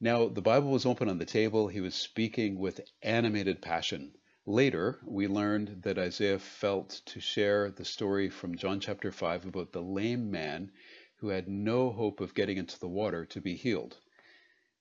Now, 0.00 0.28
the 0.28 0.42
Bible 0.42 0.70
was 0.70 0.86
open 0.86 1.08
on 1.08 1.18
the 1.18 1.24
table. 1.24 1.68
He 1.68 1.80
was 1.80 1.94
speaking 1.94 2.58
with 2.58 2.80
animated 3.02 3.60
passion. 3.60 4.12
Later, 4.46 4.98
we 5.04 5.26
learned 5.26 5.82
that 5.82 5.98
Isaiah 5.98 6.38
felt 6.38 7.02
to 7.06 7.20
share 7.20 7.70
the 7.70 7.84
story 7.84 8.30
from 8.30 8.56
John 8.56 8.80
chapter 8.80 9.12
5 9.12 9.46
about 9.46 9.72
the 9.72 9.82
lame 9.82 10.30
man 10.30 10.72
who 11.16 11.28
had 11.28 11.48
no 11.48 11.90
hope 11.90 12.20
of 12.20 12.34
getting 12.34 12.56
into 12.56 12.78
the 12.78 12.88
water 12.88 13.26
to 13.26 13.40
be 13.40 13.54
healed. 13.54 13.98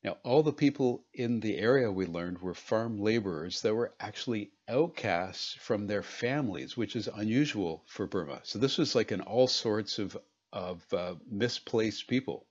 Now, 0.04 0.18
all 0.24 0.44
the 0.44 0.54
people 0.54 1.06
in 1.14 1.40
the 1.40 1.58
area 1.58 1.92
we 1.92 2.06
learned 2.06 2.40
were 2.40 2.54
farm 2.54 3.00
laborers 3.00 3.62
that 3.64 3.74
were 3.74 3.96
actually 4.00 4.52
outcasts 4.68 5.54
from 5.56 5.88
their 5.88 6.04
families, 6.04 6.78
which 6.78 6.96
is 6.96 7.08
unusual 7.08 7.84
for 7.88 8.06
Burma. 8.06 8.42
So 8.44 8.60
this 8.60 8.78
was 8.78 8.94
like 8.94 9.12
an 9.12 9.22
all 9.22 9.48
sorts 9.48 9.98
of, 9.98 10.16
of 10.54 10.94
uh, 10.94 11.16
misplaced 11.30 12.08
people. 12.08 12.46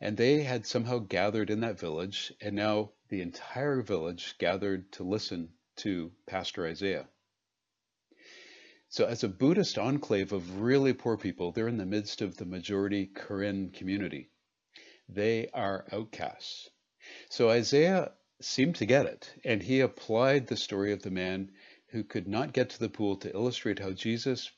And 0.00 0.16
they 0.16 0.42
had 0.42 0.66
somehow 0.66 0.98
gathered 0.98 1.50
in 1.50 1.60
that 1.60 1.78
village, 1.78 2.32
and 2.40 2.56
now 2.56 2.92
the 3.08 3.20
entire 3.20 3.82
village 3.82 4.36
gathered 4.38 4.90
to 4.92 5.04
listen 5.04 5.52
to 5.76 6.12
Pastor 6.26 6.66
Isaiah. 6.66 7.08
So, 8.88 9.04
as 9.06 9.22
a 9.22 9.28
Buddhist 9.28 9.78
enclave 9.78 10.32
of 10.32 10.60
really 10.60 10.92
poor 10.92 11.16
people, 11.16 11.52
they're 11.52 11.68
in 11.68 11.76
the 11.76 11.84
midst 11.84 12.22
of 12.22 12.36
the 12.36 12.46
majority 12.46 13.06
Karen 13.06 13.70
community. 13.70 14.30
They 15.08 15.48
are 15.48 15.86
outcasts. 15.92 16.70
So, 17.30 17.50
Isaiah 17.50 18.12
seemed 18.40 18.76
to 18.76 18.86
get 18.86 19.06
it, 19.06 19.32
and 19.44 19.62
he 19.62 19.80
applied 19.80 20.46
the 20.46 20.56
story 20.56 20.92
of 20.92 21.02
the 21.02 21.10
man 21.10 21.52
who 21.88 22.04
could 22.04 22.26
not 22.26 22.52
get 22.52 22.70
to 22.70 22.78
the 22.78 22.88
pool 22.88 23.16
to 23.18 23.32
illustrate 23.32 23.78
how 23.78 23.92
Jesus 23.92 24.50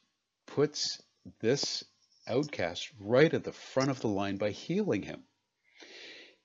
puts 0.47 1.03
this 1.41 1.85
outcast 2.27 2.91
right 2.99 3.33
at 3.33 3.45
the 3.45 3.53
front 3.53 3.91
of 3.91 4.01
the 4.01 4.09
line 4.09 4.37
by 4.37 4.51
healing 4.51 5.03
him 5.03 5.25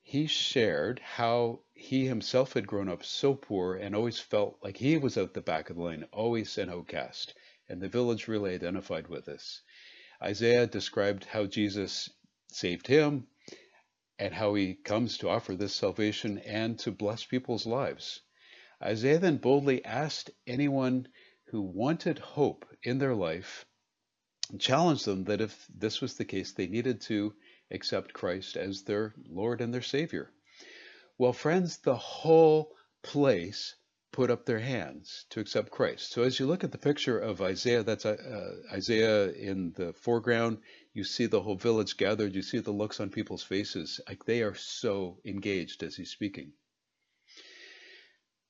he 0.06 0.28
shared 0.28 1.00
how 1.00 1.62
he 1.74 2.06
himself 2.06 2.54
had 2.54 2.68
grown 2.68 2.90
up 2.90 3.06
so 3.06 3.34
poor 3.34 3.76
and 3.76 3.96
always 3.96 4.20
felt 4.20 4.60
like 4.62 4.76
he 4.76 4.98
was 4.98 5.18
out 5.18 5.34
the 5.34 5.42
back 5.42 5.70
of 5.70 5.78
the 5.78 5.82
line, 5.82 6.04
always 6.12 6.58
an 6.58 6.70
outcast. 6.70 7.34
And 7.70 7.82
the 7.82 7.88
village 7.88 8.28
really 8.28 8.54
identified 8.54 9.08
with 9.08 9.26
this. 9.26 9.62
Isaiah 10.22 10.68
described 10.68 11.24
how 11.24 11.46
Jesus 11.46 12.10
saved 12.50 12.86
him 12.86 13.28
and 14.20 14.34
how 14.34 14.54
he 14.54 14.76
comes 14.76 15.18
to 15.18 15.30
offer 15.30 15.56
this 15.56 15.76
salvation 15.76 16.38
and 16.40 16.80
to 16.80 16.92
bless 16.92 17.26
people's 17.26 17.66
lives. 17.66 18.22
Isaiah 18.82 19.20
then 19.20 19.38
boldly 19.38 19.84
asked 19.86 20.32
anyone 20.46 21.08
who 21.46 21.62
wanted 21.62 22.20
hope 22.20 22.66
in 22.84 22.98
their 22.98 23.16
life, 23.16 23.66
challenged 24.60 25.06
them 25.06 25.24
that 25.26 25.42
if 25.42 25.68
this 25.74 26.02
was 26.02 26.16
the 26.16 26.26
case, 26.26 26.52
they 26.52 26.68
needed 26.68 27.02
to 27.02 27.34
accept 27.72 28.14
Christ 28.14 28.58
as 28.58 28.84
their 28.84 29.14
Lord 29.30 29.62
and 29.62 29.74
their 29.74 29.82
Savior. 29.82 30.32
Well, 31.18 31.34
friends, 31.34 31.78
the 31.78 31.96
whole 31.96 32.76
place 33.04 33.76
put 34.12 34.30
up 34.30 34.46
their 34.46 34.60
hands 34.60 35.26
to 35.32 35.40
accept 35.40 35.72
Christ. 35.72 36.12
So 36.12 36.24
as 36.24 36.40
you 36.40 36.46
look 36.46 36.64
at 36.64 36.72
the 36.72 36.78
picture 36.78 37.20
of 37.20 37.42
Isaiah, 37.42 37.84
that's 37.84 38.06
uh, 38.06 38.56
Isaiah 38.72 39.32
in 39.32 39.74
the 39.76 39.94
foreground, 39.94 40.60
you 40.94 41.04
see 41.04 41.26
the 41.26 41.42
whole 41.42 41.56
village 41.56 41.98
gathered, 41.98 42.36
you 42.36 42.42
see 42.42 42.60
the 42.60 42.72
looks 42.72 43.00
on 43.00 43.10
people's 43.10 43.44
faces, 43.44 44.00
like 44.08 44.26
they 44.26 44.42
are 44.42 44.56
so 44.56 45.20
engaged 45.26 45.84
as 45.84 45.96
he's 45.96 46.12
speaking. 46.12 46.54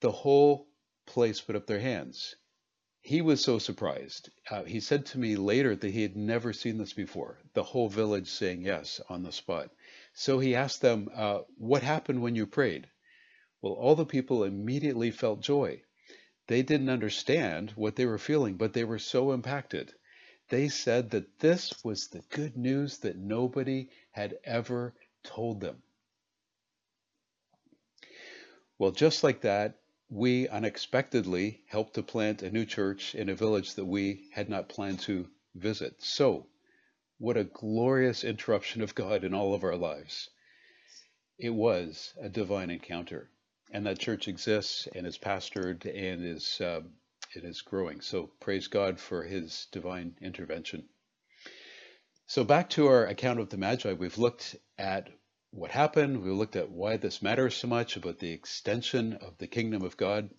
The 0.01 0.12
whole 0.12 0.67
place 1.06 1.41
put 1.41 1.56
up 1.56 1.67
their 1.67 1.79
hands 1.79 2.36
he 3.06 3.21
was 3.21 3.43
so 3.43 3.60
surprised. 3.60 4.29
Uh, 4.49 4.63
he 4.63 4.79
said 4.79 5.06
to 5.06 5.19
me 5.19 5.36
later 5.36 5.75
that 5.75 5.91
he 5.91 6.03
had 6.03 6.15
never 6.15 6.53
seen 6.53 6.77
this 6.77 6.93
before, 6.93 7.38
the 7.53 7.62
whole 7.62 7.89
village 7.89 8.29
saying 8.29 8.62
yes 8.62 9.01
on 9.10 9.23
the 9.23 9.32
spot. 9.34 9.69
So 10.13 10.39
he 10.39 10.56
asked 10.56 10.79
them, 10.79 11.10
uh, 11.13 11.41
What 11.58 11.84
happened 11.84 12.21
when 12.21 12.38
you 12.38 12.47
prayed? 12.47 12.88
Well, 13.62 13.73
all 13.73 13.95
the 13.95 14.06
people 14.06 14.45
immediately 14.45 15.12
felt 15.12 15.41
joy. 15.41 15.84
They 16.47 16.62
didn't 16.62 16.88
understand 16.88 17.71
what 17.71 17.97
they 17.97 18.06
were 18.06 18.17
feeling, 18.17 18.56
but 18.56 18.71
they 18.71 18.86
were 18.86 18.99
so 18.99 19.34
impacted. 19.34 19.93
They 20.53 20.69
said 20.69 21.09
that 21.09 21.39
this 21.39 21.83
was 21.83 22.09
the 22.09 22.21
good 22.29 22.55
news 22.55 22.99
that 22.99 23.17
nobody 23.17 23.89
had 24.11 24.37
ever 24.43 24.93
told 25.23 25.61
them. 25.61 25.81
Well, 28.77 28.91
just 28.91 29.23
like 29.23 29.41
that, 29.41 29.79
we 30.11 30.47
unexpectedly 30.47 31.63
helped 31.65 31.95
to 31.95 32.03
plant 32.03 32.43
a 32.43 32.51
new 32.51 32.67
church 32.67 33.15
in 33.15 33.29
a 33.29 33.35
village 33.35 33.73
that 33.73 33.85
we 33.85 34.29
had 34.31 34.47
not 34.47 34.69
planned 34.69 34.99
to 34.99 35.27
visit. 35.55 36.03
So, 36.03 36.45
what 37.17 37.35
a 37.35 37.45
glorious 37.45 38.23
interruption 38.23 38.83
of 38.83 38.93
God 38.93 39.23
in 39.23 39.33
all 39.33 39.55
of 39.55 39.63
our 39.63 39.75
lives. 39.75 40.29
It 41.39 41.49
was 41.49 42.13
a 42.21 42.29
divine 42.29 42.69
encounter. 42.69 43.27
And 43.71 43.87
that 43.87 43.97
church 43.97 44.27
exists 44.27 44.87
and 44.93 45.07
is 45.07 45.17
pastored 45.17 45.87
and 45.87 46.23
is, 46.23 46.61
um, 46.61 46.93
it 47.35 47.43
is 47.43 47.61
growing. 47.61 48.01
So 48.01 48.31
praise 48.39 48.67
God 48.67 48.99
for 48.99 49.23
his 49.23 49.67
divine 49.71 50.15
intervention. 50.21 50.89
So 52.25 52.43
back 52.43 52.69
to 52.71 52.87
our 52.87 53.05
account 53.05 53.39
of 53.39 53.49
the 53.49 53.57
Magi, 53.57 53.93
we've 53.93 54.17
looked 54.17 54.55
at 54.77 55.09
what 55.51 55.71
happened. 55.71 56.23
We 56.23 56.31
looked 56.31 56.55
at 56.55 56.71
why 56.71 56.97
this 56.97 57.21
matters 57.21 57.55
so 57.55 57.67
much 57.67 57.95
about 57.95 58.19
the 58.19 58.31
extension 58.31 59.13
of 59.13 59.37
the 59.37 59.47
kingdom 59.47 59.83
of 59.83 59.97
God 59.97 60.29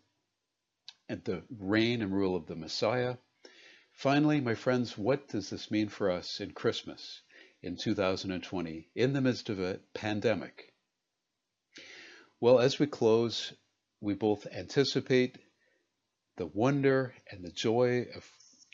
and 1.09 1.23
the 1.25 1.43
reign 1.51 2.03
and 2.03 2.13
rule 2.13 2.35
of 2.35 2.47
the 2.47 2.57
Messiah. 2.57 3.17
Finally, 3.93 4.41
my 4.41 4.55
friends, 4.55 4.99
what 4.99 5.29
does 5.29 5.51
this 5.51 5.71
mean 5.71 5.89
for 5.89 6.11
us 6.11 6.41
in 6.41 6.51
Christmas 6.51 7.23
in 7.63 7.77
2020 7.77 8.89
in 8.95 9.13
the 9.13 9.21
midst 9.21 9.49
of 9.51 9.61
a 9.61 9.79
pandemic? 9.95 10.73
Well, 12.41 12.59
as 12.59 12.79
we 12.79 12.87
close, 12.87 13.53
we 14.01 14.15
both 14.15 14.47
anticipate 14.47 15.39
the 16.37 16.47
wonder 16.47 17.15
and 17.31 17.45
the 17.45 17.53
joy 17.53 18.07
of 18.15 18.29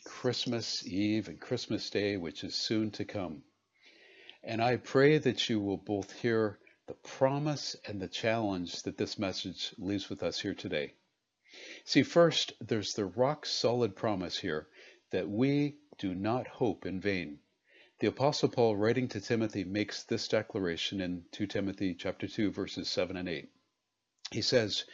Christmas 0.05 0.87
Eve 0.87 1.29
and 1.29 1.41
Christmas 1.41 1.91
Day, 1.91 2.17
which 2.17 2.43
is 2.43 2.55
soon 2.55 2.91
to 2.93 3.05
come. 3.05 3.43
And 4.43 4.63
I 4.63 4.77
pray 4.77 5.19
that 5.19 5.49
you 5.49 5.61
will 5.61 5.77
both 5.77 6.13
hear 6.21 6.59
the 6.87 6.95
promise 6.95 7.77
and 7.85 8.01
the 8.01 8.09
challenge 8.09 8.83
that 8.85 8.97
this 8.97 9.19
message 9.19 9.75
leaves 9.79 10.09
with 10.09 10.23
us 10.23 10.41
here 10.41 10.55
today. 10.55 10.95
See, 11.85 12.03
first, 12.03 12.53
there's 12.61 12.95
the 12.95 13.05
rock 13.05 13.45
solid 13.45 13.95
promise 13.95 14.39
here 14.39 14.69
that 15.11 15.29
we 15.29 15.77
do 15.99 16.15
not 16.15 16.47
hope 16.47 16.87
in 16.87 17.01
vain. 17.01 17.41
The 17.99 18.07
apostle 18.07 18.49
Paul 18.49 18.77
writing 18.77 19.09
to 19.09 19.21
Timothy 19.21 19.65
makes 19.65 20.05
this 20.05 20.27
declaration 20.27 21.03
in 21.03 21.25
2 21.33 21.47
Timothy 21.47 21.95
chapter 21.95 22.27
2 22.27 22.51
verses 22.51 22.89
7 22.89 23.17
and 23.19 23.29
8. 23.29 23.51
He 24.31 24.43
says, 24.43 24.85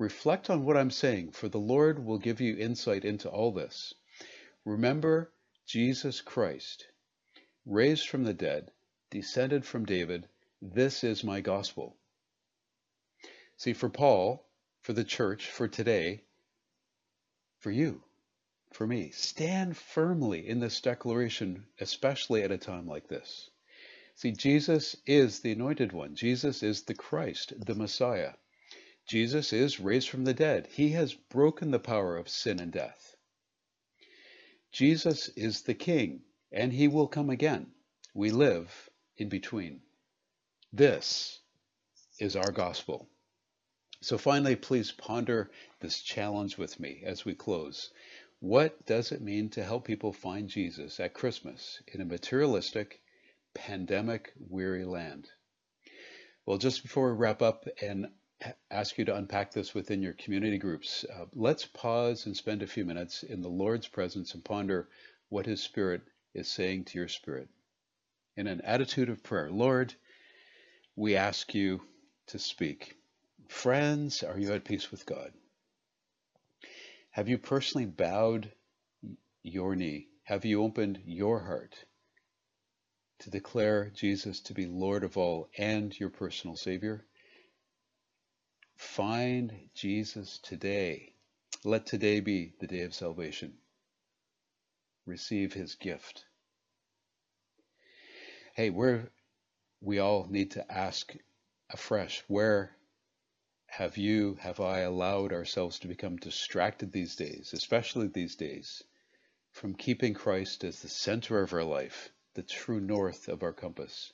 "Reflect 0.00 0.48
on 0.48 0.64
what 0.64 0.78
I'm 0.78 0.90
saying, 0.90 1.32
for 1.32 1.50
the 1.50 1.58
Lord 1.58 2.06
will 2.06 2.16
give 2.16 2.40
you 2.40 2.56
insight 2.56 3.04
into 3.04 3.28
all 3.28 3.52
this. 3.52 3.92
Remember 4.64 5.30
Jesus 5.66 6.22
Christ, 6.22 6.86
raised 7.66 8.08
from 8.08 8.24
the 8.24 8.32
dead, 8.32 8.72
descended 9.10 9.66
from 9.66 9.84
David, 9.84 10.26
this 10.62 11.04
is 11.04 11.22
my 11.22 11.42
gospel. 11.42 11.98
See, 13.58 13.74
for 13.74 13.90
Paul, 13.90 14.48
for 14.80 14.94
the 14.94 15.04
church, 15.04 15.50
for 15.50 15.68
today, 15.68 16.24
for 17.58 17.70
you, 17.70 18.02
for 18.72 18.86
me, 18.86 19.10
stand 19.10 19.76
firmly 19.76 20.48
in 20.48 20.60
this 20.60 20.80
declaration, 20.80 21.66
especially 21.78 22.42
at 22.42 22.50
a 22.50 22.56
time 22.56 22.86
like 22.86 23.08
this. 23.08 23.50
See, 24.14 24.32
Jesus 24.32 24.96
is 25.04 25.40
the 25.40 25.52
anointed 25.52 25.92
one. 25.92 26.14
Jesus 26.14 26.62
is 26.62 26.84
the 26.84 26.94
Christ, 26.94 27.52
the 27.66 27.74
Messiah. 27.74 28.32
Jesus 29.06 29.52
is 29.52 29.80
raised 29.80 30.08
from 30.08 30.24
the 30.24 30.34
dead. 30.34 30.68
He 30.72 30.90
has 30.90 31.14
broken 31.14 31.70
the 31.70 31.78
power 31.78 32.16
of 32.16 32.28
sin 32.28 32.60
and 32.60 32.72
death. 32.72 33.16
Jesus 34.72 35.28
is 35.30 35.62
the 35.62 35.74
King, 35.74 36.22
and 36.52 36.72
he 36.72 36.86
will 36.86 37.08
come 37.08 37.30
again. 37.30 37.72
We 38.14 38.30
live 38.30 38.88
in 39.16 39.28
between. 39.28 39.82
This 40.72 41.40
is 42.20 42.36
our 42.36 42.52
gospel. 42.52 43.08
So 44.02 44.16
finally, 44.16 44.56
please 44.56 44.92
ponder 44.92 45.50
this 45.80 46.00
challenge 46.00 46.56
with 46.56 46.78
me 46.78 47.02
as 47.04 47.24
we 47.24 47.34
close. 47.34 47.90
What 48.38 48.86
does 48.86 49.12
it 49.12 49.20
mean 49.20 49.50
to 49.50 49.64
help 49.64 49.84
people 49.84 50.12
find 50.12 50.48
Jesus 50.48 50.98
at 51.00 51.12
Christmas 51.12 51.82
in 51.88 52.00
a 52.00 52.06
materialistic, 52.06 53.02
pandemic 53.54 54.32
weary 54.38 54.84
land? 54.84 55.28
Well, 56.46 56.56
just 56.56 56.82
before 56.82 57.12
we 57.12 57.18
wrap 57.18 57.42
up 57.42 57.66
and 57.82 58.06
ask 58.70 58.96
you 58.96 59.04
to 59.04 59.16
unpack 59.16 59.52
this 59.52 59.74
within 59.74 60.02
your 60.02 60.14
community 60.14 60.58
groups, 60.58 61.04
uh, 61.04 61.26
let's 61.34 61.66
pause 61.66 62.26
and 62.26 62.36
spend 62.36 62.62
a 62.62 62.66
few 62.66 62.84
minutes 62.84 63.22
in 63.22 63.42
the 63.42 63.48
Lord's 63.48 63.88
presence 63.88 64.34
and 64.34 64.44
ponder 64.44 64.88
what 65.28 65.46
His 65.46 65.62
Spirit 65.62 66.02
is 66.34 66.48
saying 66.48 66.84
to 66.84 66.98
your 66.98 67.08
spirit. 67.08 67.48
In 68.36 68.46
an 68.46 68.60
attitude 68.62 69.08
of 69.08 69.22
prayer, 69.22 69.50
Lord, 69.50 69.94
we 70.96 71.16
ask 71.16 71.54
you 71.54 71.82
to 72.28 72.38
speak. 72.38 72.96
Friends, 73.48 74.22
are 74.22 74.38
you 74.38 74.52
at 74.52 74.64
peace 74.64 74.90
with 74.90 75.04
God? 75.04 75.32
Have 77.10 77.28
you 77.28 77.38
personally 77.38 77.86
bowed 77.86 78.52
your 79.42 79.74
knee? 79.74 80.08
Have 80.22 80.44
you 80.44 80.62
opened 80.62 81.02
your 81.04 81.40
heart 81.40 81.74
to 83.20 83.30
declare 83.30 83.90
Jesus 83.90 84.40
to 84.42 84.54
be 84.54 84.66
Lord 84.66 85.02
of 85.02 85.16
all 85.16 85.48
and 85.58 85.98
your 85.98 86.10
personal 86.10 86.56
Savior? 86.56 87.04
Find 88.80 89.70
Jesus 89.74 90.38
today. 90.38 91.14
Let 91.64 91.86
today 91.86 92.20
be 92.20 92.54
the 92.60 92.66
day 92.66 92.80
of 92.80 92.94
salvation. 92.94 93.58
Receive 95.06 95.52
his 95.52 95.74
gift. 95.74 96.24
Hey, 98.54 98.70
where 98.70 99.10
we 99.80 99.98
all 99.98 100.26
need 100.28 100.52
to 100.52 100.72
ask 100.72 101.14
afresh, 101.70 102.24
where 102.26 102.76
have 103.66 103.96
you, 103.96 104.34
have 104.40 104.60
I 104.60 104.80
allowed 104.80 105.32
ourselves 105.32 105.78
to 105.80 105.88
become 105.88 106.16
distracted 106.16 106.90
these 106.90 107.16
days, 107.16 107.52
especially 107.52 108.08
these 108.08 108.34
days, 108.34 108.82
from 109.52 109.74
keeping 109.74 110.14
Christ 110.14 110.64
as 110.64 110.80
the 110.80 110.88
center 110.88 111.42
of 111.42 111.52
our 111.52 111.64
life, 111.64 112.10
the 112.34 112.42
true 112.42 112.80
north 112.80 113.28
of 113.28 113.42
our 113.42 113.52
compass? 113.52 114.12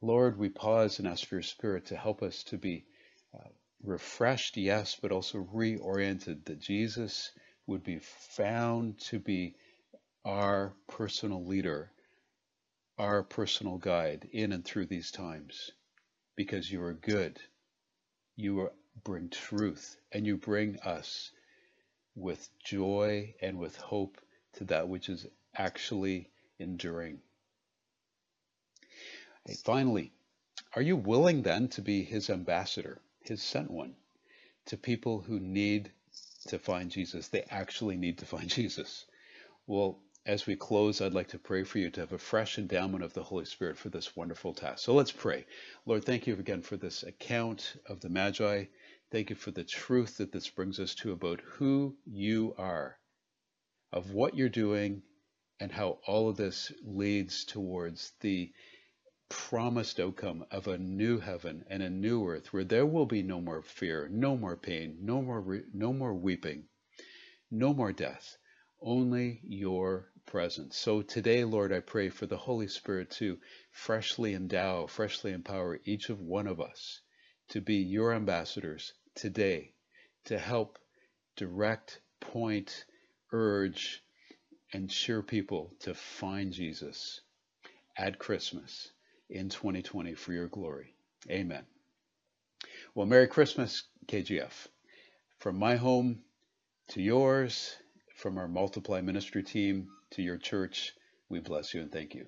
Lord, 0.00 0.38
we 0.38 0.48
pause 0.48 0.98
and 0.98 1.06
ask 1.06 1.26
for 1.26 1.36
your 1.36 1.42
Spirit 1.42 1.86
to 1.86 1.96
help 1.96 2.22
us 2.22 2.44
to 2.44 2.56
be 2.56 2.86
uh, 3.34 3.48
refreshed, 3.84 4.56
yes, 4.56 4.96
but 5.00 5.12
also 5.12 5.46
reoriented, 5.54 6.44
that 6.46 6.58
Jesus 6.58 7.30
would 7.66 7.84
be 7.84 7.98
found 7.98 8.98
to 8.98 9.18
be 9.18 9.54
our 10.24 10.72
personal 10.88 11.44
leader, 11.44 11.90
our 12.98 13.22
personal 13.22 13.78
guide 13.78 14.28
in 14.32 14.52
and 14.52 14.64
through 14.64 14.86
these 14.86 15.10
times, 15.10 15.70
because 16.36 16.70
you 16.70 16.82
are 16.82 16.94
good. 16.94 17.38
You 18.36 18.70
bring 19.04 19.28
truth, 19.28 19.96
and 20.12 20.26
you 20.26 20.36
bring 20.36 20.78
us 20.80 21.30
with 22.14 22.48
joy 22.64 23.34
and 23.42 23.58
with 23.58 23.76
hope 23.76 24.20
to 24.54 24.64
that 24.64 24.88
which 24.88 25.08
is 25.08 25.26
actually 25.56 26.30
enduring. 26.58 27.20
Hey, 29.46 29.56
finally, 29.64 30.12
are 30.74 30.82
you 30.82 30.96
willing 30.96 31.42
then 31.42 31.68
to 31.68 31.82
be 31.82 32.02
his 32.02 32.30
ambassador? 32.30 33.00
His 33.28 33.42
sent 33.42 33.70
one 33.70 33.94
to 34.66 34.76
people 34.76 35.20
who 35.20 35.38
need 35.40 35.90
to 36.48 36.58
find 36.58 36.90
Jesus. 36.90 37.28
They 37.28 37.42
actually 37.50 37.96
need 37.96 38.18
to 38.18 38.26
find 38.26 38.48
Jesus. 38.60 39.06
Well, 39.66 39.98
as 40.26 40.46
we 40.46 40.56
close, 40.56 41.00
I'd 41.00 41.12
like 41.12 41.28
to 41.28 41.38
pray 41.38 41.64
for 41.64 41.78
you 41.78 41.90
to 41.90 42.00
have 42.00 42.12
a 42.12 42.18
fresh 42.18 42.58
endowment 42.58 43.04
of 43.04 43.12
the 43.12 43.22
Holy 43.22 43.44
Spirit 43.44 43.76
for 43.76 43.90
this 43.90 44.16
wonderful 44.16 44.54
task. 44.54 44.78
So 44.78 44.94
let's 44.94 45.12
pray. 45.12 45.44
Lord, 45.84 46.04
thank 46.04 46.26
you 46.26 46.34
again 46.34 46.62
for 46.62 46.76
this 46.76 47.02
account 47.02 47.76
of 47.86 48.00
the 48.00 48.08
Magi. 48.08 48.64
Thank 49.10 49.30
you 49.30 49.36
for 49.36 49.50
the 49.50 49.64
truth 49.64 50.16
that 50.16 50.32
this 50.32 50.48
brings 50.48 50.80
us 50.80 50.94
to 50.96 51.12
about 51.12 51.40
who 51.42 51.96
you 52.06 52.54
are, 52.56 52.98
of 53.92 54.12
what 54.12 54.34
you're 54.34 54.48
doing, 54.48 55.02
and 55.60 55.70
how 55.70 55.98
all 56.06 56.28
of 56.28 56.36
this 56.36 56.72
leads 56.82 57.44
towards 57.44 58.12
the 58.20 58.50
promised 59.34 59.98
outcome 59.98 60.46
of 60.52 60.68
a 60.68 60.78
new 60.78 61.18
heaven 61.18 61.64
and 61.68 61.82
a 61.82 61.90
new 61.90 62.24
earth 62.24 62.52
where 62.52 62.62
there 62.62 62.86
will 62.86 63.04
be 63.04 63.20
no 63.20 63.40
more 63.40 63.62
fear, 63.62 64.08
no 64.08 64.36
more 64.36 64.56
pain, 64.56 64.96
no 65.00 65.20
more 65.20 65.40
re- 65.40 65.64
no 65.72 65.92
more 65.92 66.14
weeping, 66.14 66.68
no 67.50 67.74
more 67.74 67.92
death, 67.92 68.36
only 68.80 69.40
your 69.42 70.08
presence. 70.24 70.76
So 70.76 71.02
today, 71.02 71.42
Lord, 71.42 71.72
I 71.72 71.80
pray 71.80 72.10
for 72.10 72.26
the 72.26 72.36
Holy 72.36 72.68
Spirit 72.68 73.10
to 73.18 73.40
freshly 73.72 74.34
endow, 74.34 74.86
freshly 74.86 75.32
empower 75.32 75.80
each 75.84 76.10
of 76.10 76.20
one 76.20 76.46
of 76.46 76.60
us 76.60 77.00
to 77.48 77.60
be 77.60 77.78
your 77.78 78.14
ambassadors 78.14 78.94
today 79.16 79.74
to 80.26 80.38
help 80.38 80.78
direct, 81.34 82.00
point, 82.20 82.84
urge, 83.32 84.00
and 84.72 84.88
cheer 84.88 85.22
people 85.22 85.74
to 85.80 85.92
find 85.92 86.52
Jesus 86.52 87.20
at 87.96 88.20
Christmas 88.20 88.92
in 89.30 89.48
2020 89.48 90.14
for 90.14 90.32
your 90.32 90.48
glory. 90.48 90.94
Amen. 91.30 91.64
Well, 92.94 93.06
Merry 93.06 93.26
Christmas, 93.26 93.84
KGF. 94.06 94.68
From 95.38 95.58
my 95.58 95.76
home 95.76 96.20
to 96.88 97.02
yours, 97.02 97.76
from 98.14 98.38
our 98.38 98.48
Multiply 98.48 99.00
Ministry 99.00 99.42
team 99.42 99.88
to 100.10 100.22
your 100.22 100.38
church, 100.38 100.92
we 101.28 101.40
bless 101.40 101.74
you 101.74 101.80
and 101.82 101.90
thank 101.90 102.14
you. 102.14 102.26